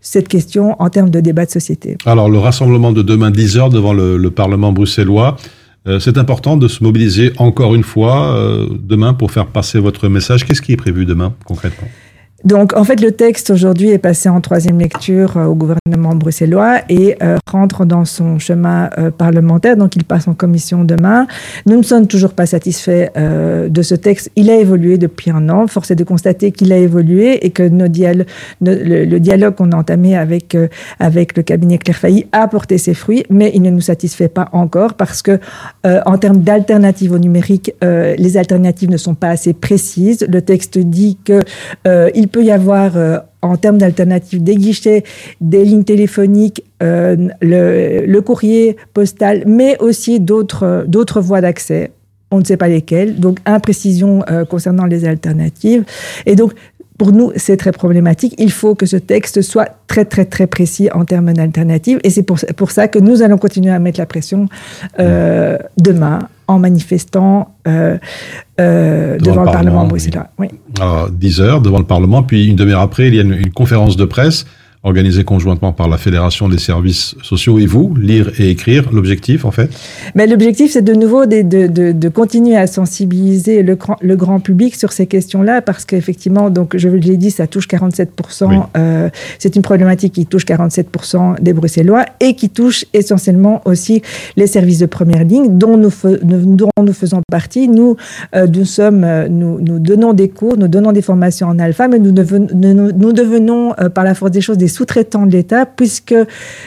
[0.00, 1.96] cette question en termes de débat de société.
[2.04, 5.36] Alors, le rassemblement de demain 10 heures devant le, le Parlement bruxellois,
[6.00, 10.46] c'est important de se mobiliser encore une fois euh, demain pour faire passer votre message.
[10.46, 11.88] Qu'est-ce qui est prévu demain concrètement?
[12.42, 16.80] Donc, en fait, le texte aujourd'hui est passé en troisième lecture euh, au gouvernement bruxellois
[16.88, 19.76] et euh, rentre dans son chemin euh, parlementaire.
[19.76, 21.26] Donc, il passe en commission demain.
[21.66, 24.30] Nous ne sommes toujours pas satisfaits euh, de ce texte.
[24.36, 25.66] Il a évolué depuis un an.
[25.66, 30.16] Force est de constater qu'il a évolué et que nos le, dialogue qu'on a entamé
[30.16, 30.68] avec, euh,
[30.98, 34.48] avec le cabinet Claire Failly a porté ses fruits, mais il ne nous satisfait pas
[34.52, 35.38] encore parce que,
[35.84, 40.26] en termes d'alternatives au numérique, les alternatives ne sont pas assez précises.
[40.28, 41.40] Le texte dit que
[42.14, 45.04] il peut y avoir euh, en termes d'alternatives des guichets,
[45.40, 51.92] des lignes téléphoniques, euh, le, courrier postal, mais aussi d'autres d'autres voies d'accès.
[52.32, 53.20] On ne sait pas lesquelles.
[53.20, 55.84] Donc, imprécision euh, concernant les alternatives.
[56.26, 56.54] Et donc,
[56.98, 58.34] pour nous, c'est très problématique.
[58.38, 62.00] Il faut que ce texte soit très, très, très précis en termes d'alternatives.
[62.02, 64.48] Et c'est pour, ça que nous allons continuer à mettre la pression
[64.98, 67.98] euh, demain en manifestant euh,
[68.60, 70.28] euh, devant, le Parlement, bruxellois.
[70.38, 70.48] Oui.
[70.80, 73.52] Alors, 10 heures devant le Parlement, puis une demi-heure après, il y a une, une
[73.52, 74.46] conférence de presse
[74.84, 78.90] organisée conjointement par la Fédération des services sociaux et vous, lire et écrire.
[78.92, 79.70] L'objectif, en fait?
[80.14, 84.14] Mais l'objectif, c'est de nouveau de, de, de, de continuer à sensibiliser le, grand- le
[84.16, 88.66] grand public sur ces questions-là, parce qu'effectivement, donc je l'ai dit, ça touche 47%.
[88.76, 89.08] euh,
[89.38, 94.02] c'est une problématique qui touche 47% des Bruxellois et qui touche essentiellement aussi
[94.36, 95.90] les services de première ligne, dont nous,
[96.22, 97.68] dont nous faisons partie.
[97.68, 97.96] Nous,
[98.36, 101.88] euh, nous sommes, euh, nous, nous donnons des cours, nous donnons des formations en alpha,
[101.88, 105.32] mais nous, deven- nous, nous devenons, euh, par la force des choses, des sous-traitants de
[105.32, 106.14] l'État, puisque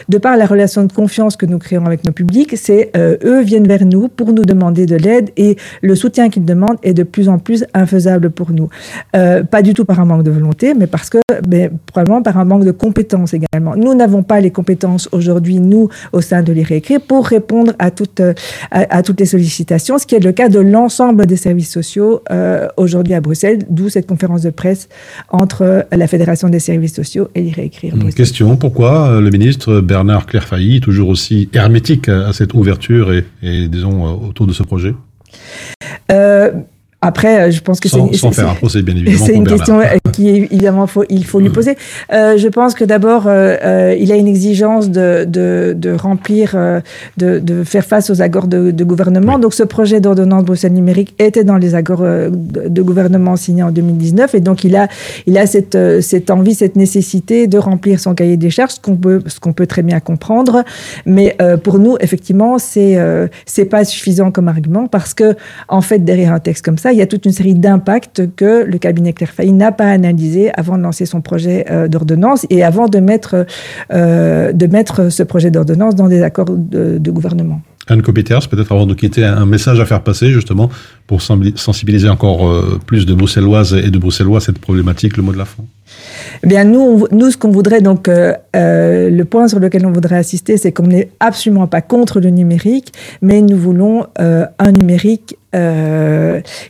[0.10, 3.41] de par la relation de confiance que nous créons avec nos publics, c'est euh, eux
[3.41, 7.03] viennent vers nous pour nous demander de l'aide et le soutien qu'ils demandent est de
[7.03, 8.70] plus en plus infaisable pour nous.
[9.16, 12.38] Euh, pas du tout par un manque de volonté, mais parce que, mais probablement par
[12.38, 13.76] un manque de compétences également.
[13.76, 18.22] Nous n'avons pas les compétences aujourd'hui, nous, au sein de l'IRECRE, pour répondre à toutes,
[18.72, 22.68] à toutes les sollicitations, ce qui est le cas de l'ensemble des services sociaux euh,
[22.78, 24.88] aujourd'hui à Bruxelles, d'où cette conférence de presse
[25.30, 27.96] entre la Fédération des services sociaux et l'IRECRE.
[27.99, 33.11] Une question, pourquoi euh, le ministre Bernard Clairfailly est toujours aussi hermétique à cette ouverture
[33.11, 34.93] et, et, disons, euh, autour de ce projet?
[36.11, 36.51] Euh,
[36.99, 39.79] après, euh, je pense que c'est sans faire un procès, bien évidemment, C'est une question
[39.79, 41.77] euh, qui évidemment faut, il faut lui poser.
[42.11, 46.55] Euh, je pense que d'abord euh, il a une exigence de, de, de remplir,
[47.17, 49.37] de, de faire face aux accords de, gouvernement.
[49.37, 54.33] Donc ce projet d'ordonnance Bruxelles numérique était dans les accords de, gouvernement signés en 2019
[54.33, 54.87] et donc il a
[55.27, 58.95] il a cette cette envie, cette nécessité de remplir son cahier des charges, ce qu'on
[58.95, 60.63] peut ce qu'on peut très bien comprendre.
[61.05, 62.97] Mais euh, pour nous effectivement c'est
[63.45, 65.35] c'est pas suffisant comme argument parce que
[65.67, 68.63] en fait derrière un texte comme ça il y a toute une série d'impacts que
[68.63, 72.63] le cabinet Claire Failly n'a pas analysé avant de lancer son projet euh, d'ordonnance et
[72.63, 73.45] avant de mettre,
[73.93, 77.61] euh, de mettre ce projet d'ordonnance dans des accords de, gouvernement.
[77.88, 80.69] Anne Copiters, peut-être avant de quitter, un message à faire passer justement
[81.07, 85.31] pour sensibiliser encore euh, plus de Bruxelloises et de Bruxellois à cette problématique, le mot
[85.31, 85.63] de la fin.
[86.43, 86.79] Eh bien, nous,
[87.11, 90.57] on- nous ce qu'on voudrait, donc, euh, euh, le point sur lequel on voudrait assister,
[90.57, 95.37] c'est qu'on n'est absolument pas contre le numérique, mais nous voulons euh, un numérique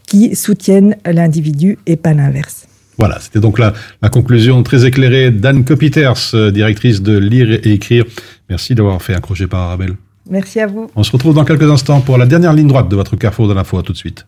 [0.08, 2.68] qui soutienne l'individu et pas l'inverse.
[2.98, 6.14] Voilà, c'était donc la, la conclusion très éclairée d'Anne Copiters,
[6.54, 8.06] directrice de Lire et Écrire.
[8.50, 9.94] Merci d'avoir fait un crochet par Arabelle.
[10.30, 10.90] Merci à vous.
[10.96, 13.54] On se retrouve dans quelques instants pour la dernière ligne droite de votre carrefour de
[13.54, 13.78] l'info.
[13.78, 14.26] À tout de suite.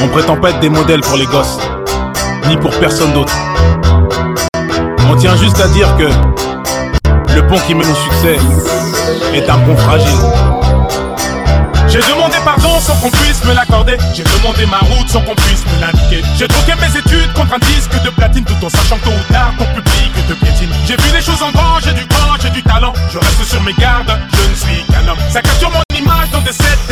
[0.00, 1.58] On prétend pas être des modèles pour les gosses,
[2.46, 3.34] ni pour personne d'autre.
[5.10, 6.04] On tient juste à dire que
[7.34, 8.36] le pont qui mène au succès
[9.34, 10.18] est un pont fragile.
[11.88, 13.96] J'ai demandé pardon sans qu'on puisse me l'accorder.
[14.14, 16.22] J'ai demandé ma route sans qu'on puisse me l'indiquer.
[16.36, 19.52] J'ai troqué mes études contre un disque de platine tout en sachant tôt ou tard
[19.58, 20.70] ton public te piétine.
[20.86, 22.92] J'ai vu les choses en grand, j'ai du grand, j'ai du talent.
[23.10, 25.18] Je reste sur mes gardes, je ne suis qu'un homme.
[25.30, 26.87] Ça capture mon image dans des sets.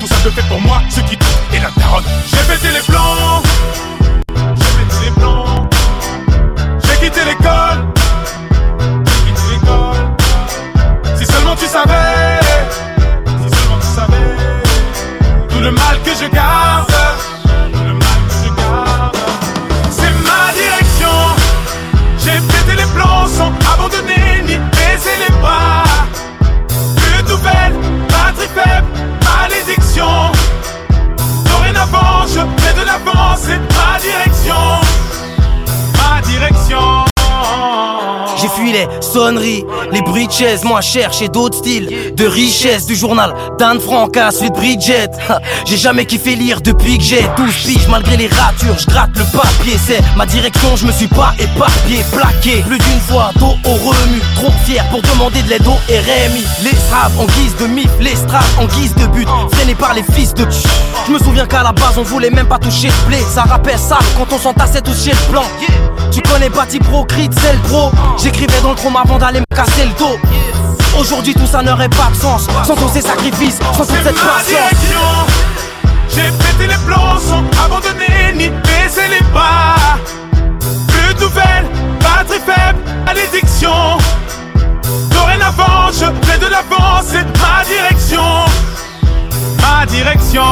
[0.00, 2.04] Tout ça te fait pour moi ce qui doute et la taronne.
[2.26, 3.37] J'ai pété les plans,
[39.90, 44.30] les bruits de chaises, moi chercher d'autres styles de richesse du journal d'Anne Frank à
[44.30, 45.10] de Bridget.
[45.66, 49.24] J'ai jamais kiffé lire depuis que j'ai 12 piges, malgré les ratures, je gratte le
[49.24, 49.78] papier.
[49.86, 54.20] C'est ma direction, je me suis pas éparpillé, plaqué plus d'une fois, dos au remue.
[54.34, 56.44] Trop fier pour demander de l'aide au RMI.
[56.62, 60.02] Les straves en guise de mif, les straves en guise de but, freinés par les
[60.02, 60.44] fils de
[61.06, 63.18] Je me souviens qu'à la base on voulait même pas toucher le blé.
[63.34, 65.44] Ça rappelle ça quand on s'entassait tous chez le plan.
[66.18, 67.92] Tu connais Bati Pro, Crit, c'est le pro.
[68.20, 70.18] J'écrivais dans le chrome avant d'aller me casser le dos.
[70.98, 74.32] Aujourd'hui tout ça n'aurait pas de sens sans tous ces sacrifices, sans toute cette ma
[74.32, 74.48] patience.
[74.48, 75.00] direction.
[76.08, 79.76] J'ai pété les plombs sans abandonner ni baisser les bras.
[80.88, 81.66] Plus de nouvelles,
[82.00, 83.98] batterie faible, malédiction.
[85.12, 88.24] Dorénavant, je fais de l'avant, c'est ma direction.
[89.62, 90.42] Ma direction.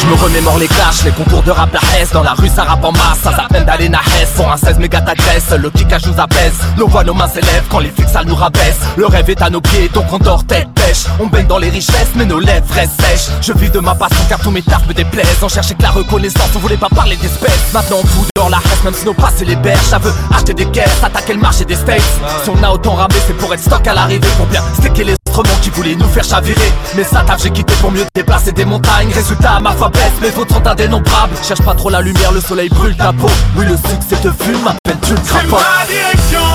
[0.00, 2.62] Je me remémore les clashs, les concours de rap la Hesse Dans la rue ça
[2.62, 6.06] rappe en masse, ça s'appelle d'aller na Hesse Pour un 16 méga t'agresse, le kickage
[6.06, 8.78] nous apaise Nos voix, nos mains s'élèvent quand les flics ça nous rabaisse.
[8.96, 11.04] Le rêve est à nos pieds, donc on dort tête pêche.
[11.20, 13.28] On baigne dans les richesses, mais nos lèvres restent sèches.
[13.42, 15.42] Je vis de ma passion car tous mes tafs me déplaisent.
[15.42, 17.72] On cherchait que la reconnaissance, on voulait pas parler d'espèces.
[17.74, 19.84] Maintenant on fout dans la Hesse, même si nos passes les berges.
[19.90, 22.00] Ça veut acheter des caisses, attaquer le marché des States.
[22.42, 24.28] Si on a autant ramé, c'est pour être stock à l'arrivée.
[24.38, 24.62] Pour bien
[25.04, 28.52] les instruments qui voulaient nous faire chavirer Mais ça taf j'ai quitté pour mieux déplacer
[28.52, 32.32] des montagnes Résultat ma foi baisse, mes vôtres sont indénombrables Cherche pas trop la lumière,
[32.32, 35.86] le soleil brûle ta peau Oui le succès te fume, m'appelle-tu le C'est crapaud ma
[35.86, 36.46] direction.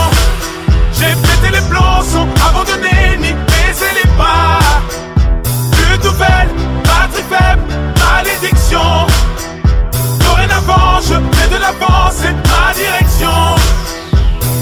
[0.94, 4.60] J'ai pété les plombs sans abandonner ni baisser les bras.
[5.72, 6.50] Plus de nouvelles,
[6.84, 7.62] batterie faible,
[8.00, 9.08] malédiction.
[10.20, 13.30] Dorénavant, je fais de l'avant, c'est ma direction.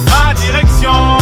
[0.05, 1.17] Ma direction.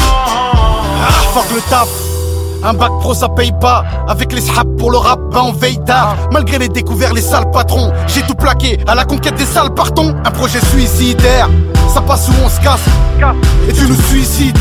[1.07, 2.16] Ah, fuck le taf.
[2.63, 3.83] Un bac pro ça paye pas.
[4.07, 7.49] Avec les srap pour le rap bah on veille tard Malgré les découverts les sales
[7.51, 8.79] patrons J'ai tout plaqué.
[8.87, 10.15] À la conquête des sales partons.
[10.25, 11.49] Un projet suicidaire.
[11.93, 12.85] Ça passe où on se casse
[13.69, 14.57] Et tu nous suicides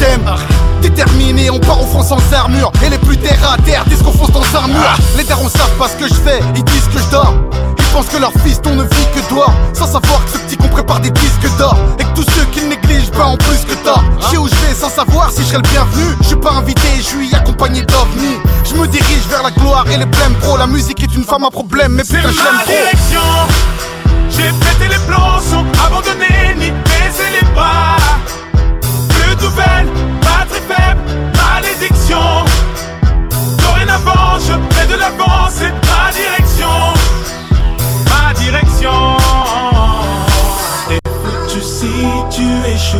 [0.83, 2.71] Déterminé on part au front sans armure.
[2.85, 4.97] Et les plus terre à terre disent qu'on fonce dans un mur.
[5.17, 7.35] Les darons savent pas ce que je fais Ils disent que je dors.
[7.79, 10.69] Ils pensent que leur fils ne vit que dehors Sans savoir que ce petit qu'on
[10.69, 11.77] prépare des disques d'or.
[11.99, 14.05] Et que tous ceux qu'ils négligent pas en plus que tort.
[14.21, 16.05] Je sais où je vais sans savoir si je serai le bienvenu.
[16.21, 17.86] Je suis pas invité, je suis accompagné
[18.65, 21.45] Je me dirige vers la gloire et les blèmes pro La musique est une femme
[21.45, 23.21] à problème mais putain je l'aime trop direction.
[24.31, 27.97] J'ai pété les plombs sans abandonner ni baisser les bras.
[29.09, 29.89] Plus de nouvelles,
[30.21, 31.01] batterie faible,
[31.37, 32.45] malédiction.
[33.59, 36.69] Dorénavant, je fais de l'avant, c'est ma direction.
[38.11, 39.26] Ma direction.
[41.57, 41.87] Foutu si
[42.31, 42.99] tu échoues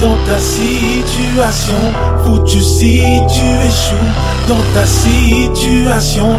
[0.00, 1.74] dans ta situation.
[2.24, 6.38] Foutu si tu échoues dans ta situation.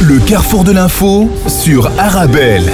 [0.00, 2.70] Le carrefour de l'info sur Arabelle.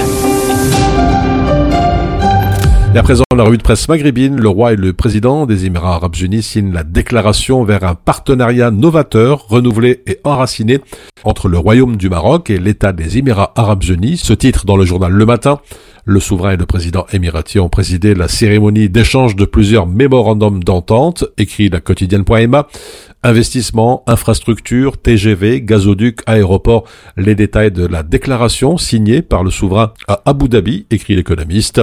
[2.97, 5.93] Et à présent, la revue de presse maghrébine, le roi et le président des Émirats
[5.93, 10.79] arabes unis signent la déclaration vers un partenariat novateur, renouvelé et enraciné
[11.23, 14.17] entre le Royaume du Maroc et l'État des Émirats arabes unis.
[14.17, 15.59] Ce titre dans le journal Le Matin.
[16.05, 21.25] Le souverain et le président émirati ont présidé la cérémonie d'échange de plusieurs mémorandums d'entente,
[21.37, 22.67] écrit la quotidienne.ma.
[23.27, 26.85] Investissement, infrastructure, TGV, gazoduc, aéroport,
[27.17, 31.81] les détails de la déclaration signée par le souverain à Abu Dhabi, écrit l'économiste.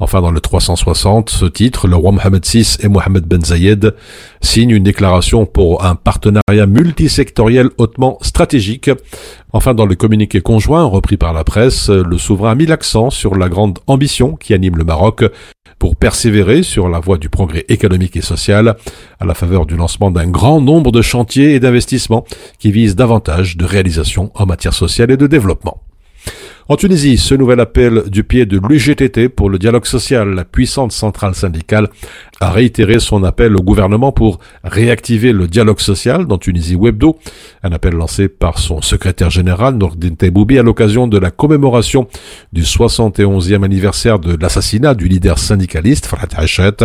[0.00, 3.94] Enfin, dans le 360, ce titre, le roi Mohamed VI et Mohamed Ben Zayed
[4.42, 8.90] signent une déclaration pour un partenariat multisectoriel hautement stratégique.
[9.54, 13.34] Enfin, dans le communiqué conjoint repris par la presse, le souverain a mis l'accent sur
[13.34, 15.24] la grande ambition qui anime le Maroc
[15.82, 18.76] pour persévérer sur la voie du progrès économique et social
[19.18, 22.24] à la faveur du lancement d'un grand nombre de chantiers et d'investissements
[22.60, 25.82] qui visent davantage de réalisations en matière sociale et de développement.
[26.68, 30.92] En Tunisie, ce nouvel appel du pied de l'UGTT pour le dialogue social, la puissante
[30.92, 31.88] centrale syndicale,
[32.40, 37.18] a réitéré son appel au gouvernement pour réactiver le dialogue social dans Tunisie Webdo,
[37.64, 42.06] un appel lancé par son secrétaire général Nordin Teboubi à l'occasion de la commémoration
[42.52, 46.84] du 71e anniversaire de l'assassinat du leader syndicaliste Farhat Hachet.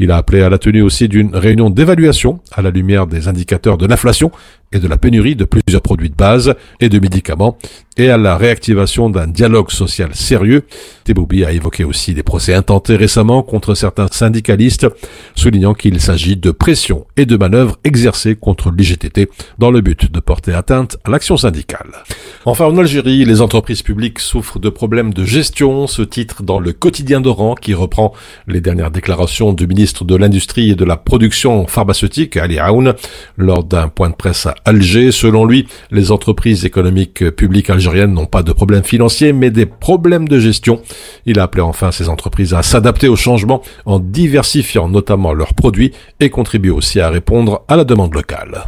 [0.00, 3.78] Il a appelé à la tenue aussi d'une réunion d'évaluation à la lumière des indicateurs
[3.78, 4.32] de l'inflation
[4.74, 7.56] et de la pénurie de plusieurs produits de base et de médicaments
[7.96, 10.64] et à la réactivation d'un dialogue social sérieux.
[11.04, 14.86] Teboubi a évoqué aussi des procès intentés récemment contre certains syndicalistes,
[15.34, 20.20] soulignant qu'il s'agit de pression et de manœuvres exercées contre l'IGTT dans le but de
[20.20, 22.02] porter atteinte à l'action syndicale.
[22.46, 26.72] Enfin, en Algérie, les entreprises publiques souffrent de problèmes de gestion, ce titre dans le
[26.72, 28.12] quotidien d'Oran qui reprend
[28.48, 32.94] les dernières déclarations du ministre de l'Industrie et de la Production pharmaceutique, Ali Aoun,
[33.36, 35.12] lors d'un point de presse à Alger.
[35.12, 40.28] Selon lui, les entreprises économiques publiques algériennes n'ont pas de problèmes financiers, mais des problèmes
[40.28, 40.80] de gestion.
[41.26, 45.92] Il a appelé enfin ces entreprises à s'adapter au changement en diversifiant notamment leurs produits
[46.20, 48.64] et contribuer aussi à répondre à la demande locale.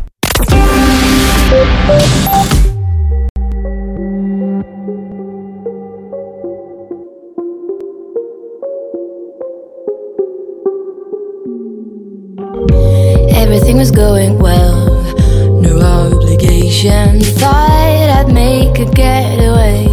[15.66, 17.20] No obligation.
[17.20, 19.86] Thought I'd make a getaway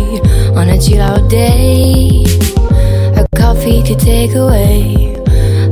[0.55, 2.23] on a chill out day.
[3.15, 5.15] A coffee to take away.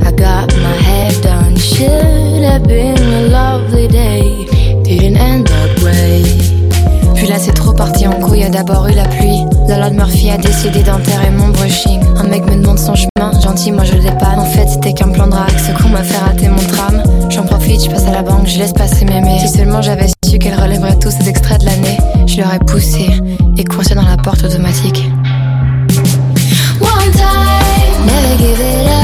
[0.02, 4.46] I got my hair done, should have been a lovely day.
[4.82, 6.41] Didn't end that way.
[7.38, 9.44] C'est trop parti en couille, y a d'abord eu la pluie.
[9.66, 12.00] La Lord Murphy a décidé d'enterrer mon brushing.
[12.16, 14.38] Un mec me demande son chemin, gentil, moi je le dépanne.
[14.38, 17.02] En fait c'était qu'un plan de drague, ce qu'on m'a fait rater mon tram.
[17.30, 19.40] J'en profite, je passe à la banque, je laisse passer mes mails.
[19.40, 23.08] Si seulement j'avais su qu'elle relèverait tous ces extraits de l'année, je l'aurais poussé
[23.56, 25.10] et coincé dans la porte automatique.
[26.80, 29.01] One time, never it up.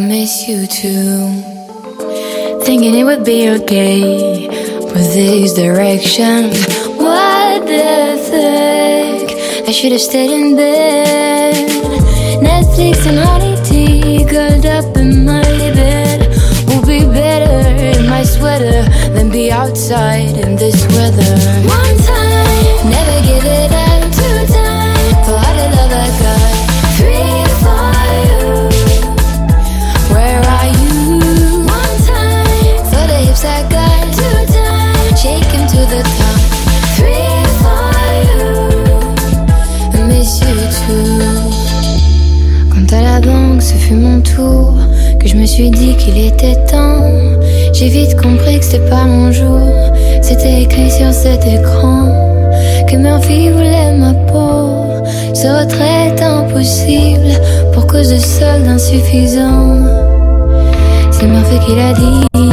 [0.00, 1.42] I miss you too.
[2.64, 4.48] Thinking it would be okay
[4.94, 6.48] with this direction.
[6.96, 9.68] What the fuck?
[9.68, 11.68] I should have stayed in bed.
[12.40, 16.30] Netflix and honey tea curled up in my bed.
[16.68, 18.82] Will be better in my sweater
[19.12, 21.89] than be outside in this weather.
[50.22, 52.08] C'était écrit sur cet écran
[52.88, 55.04] que Murphy voulait ma peau.
[55.34, 57.40] Ce retrait est impossible
[57.72, 59.84] pour cause de soldes insuffisants.
[61.12, 62.49] C'est Murphy qui l'a dit.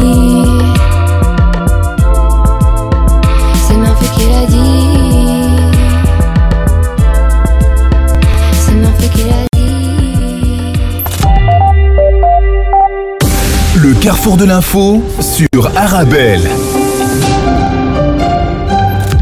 [14.35, 15.47] De l'info sur
[15.77, 16.41] Arabelle.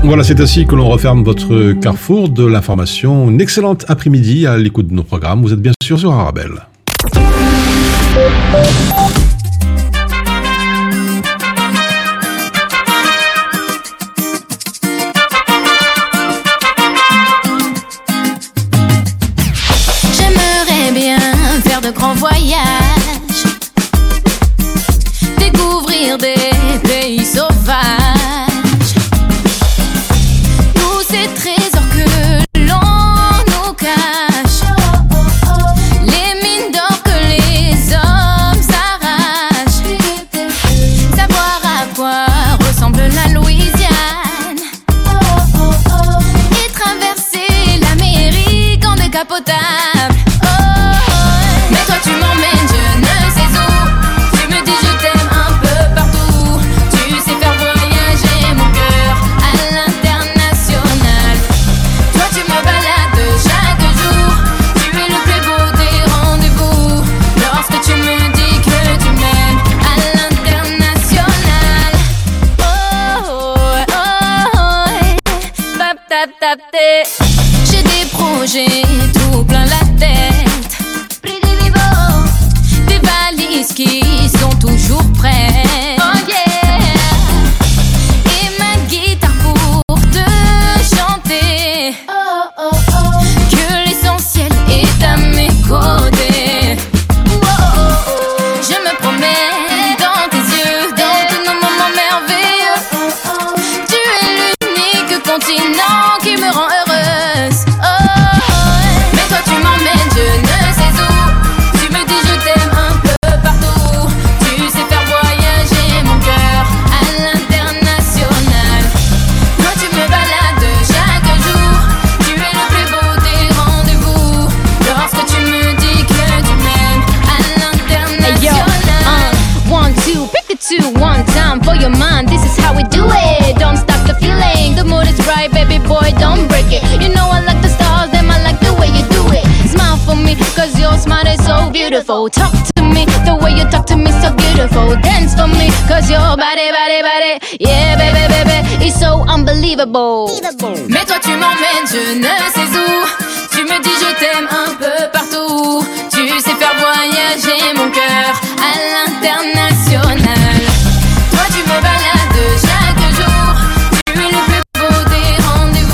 [0.04, 3.30] Voilà, c'est ainsi que l'on referme votre carrefour de l'information.
[3.30, 5.44] Une excellente après-midi à l'écoute de nos programmes.
[5.44, 6.66] Vous êtes bien sûr sur Arabelle.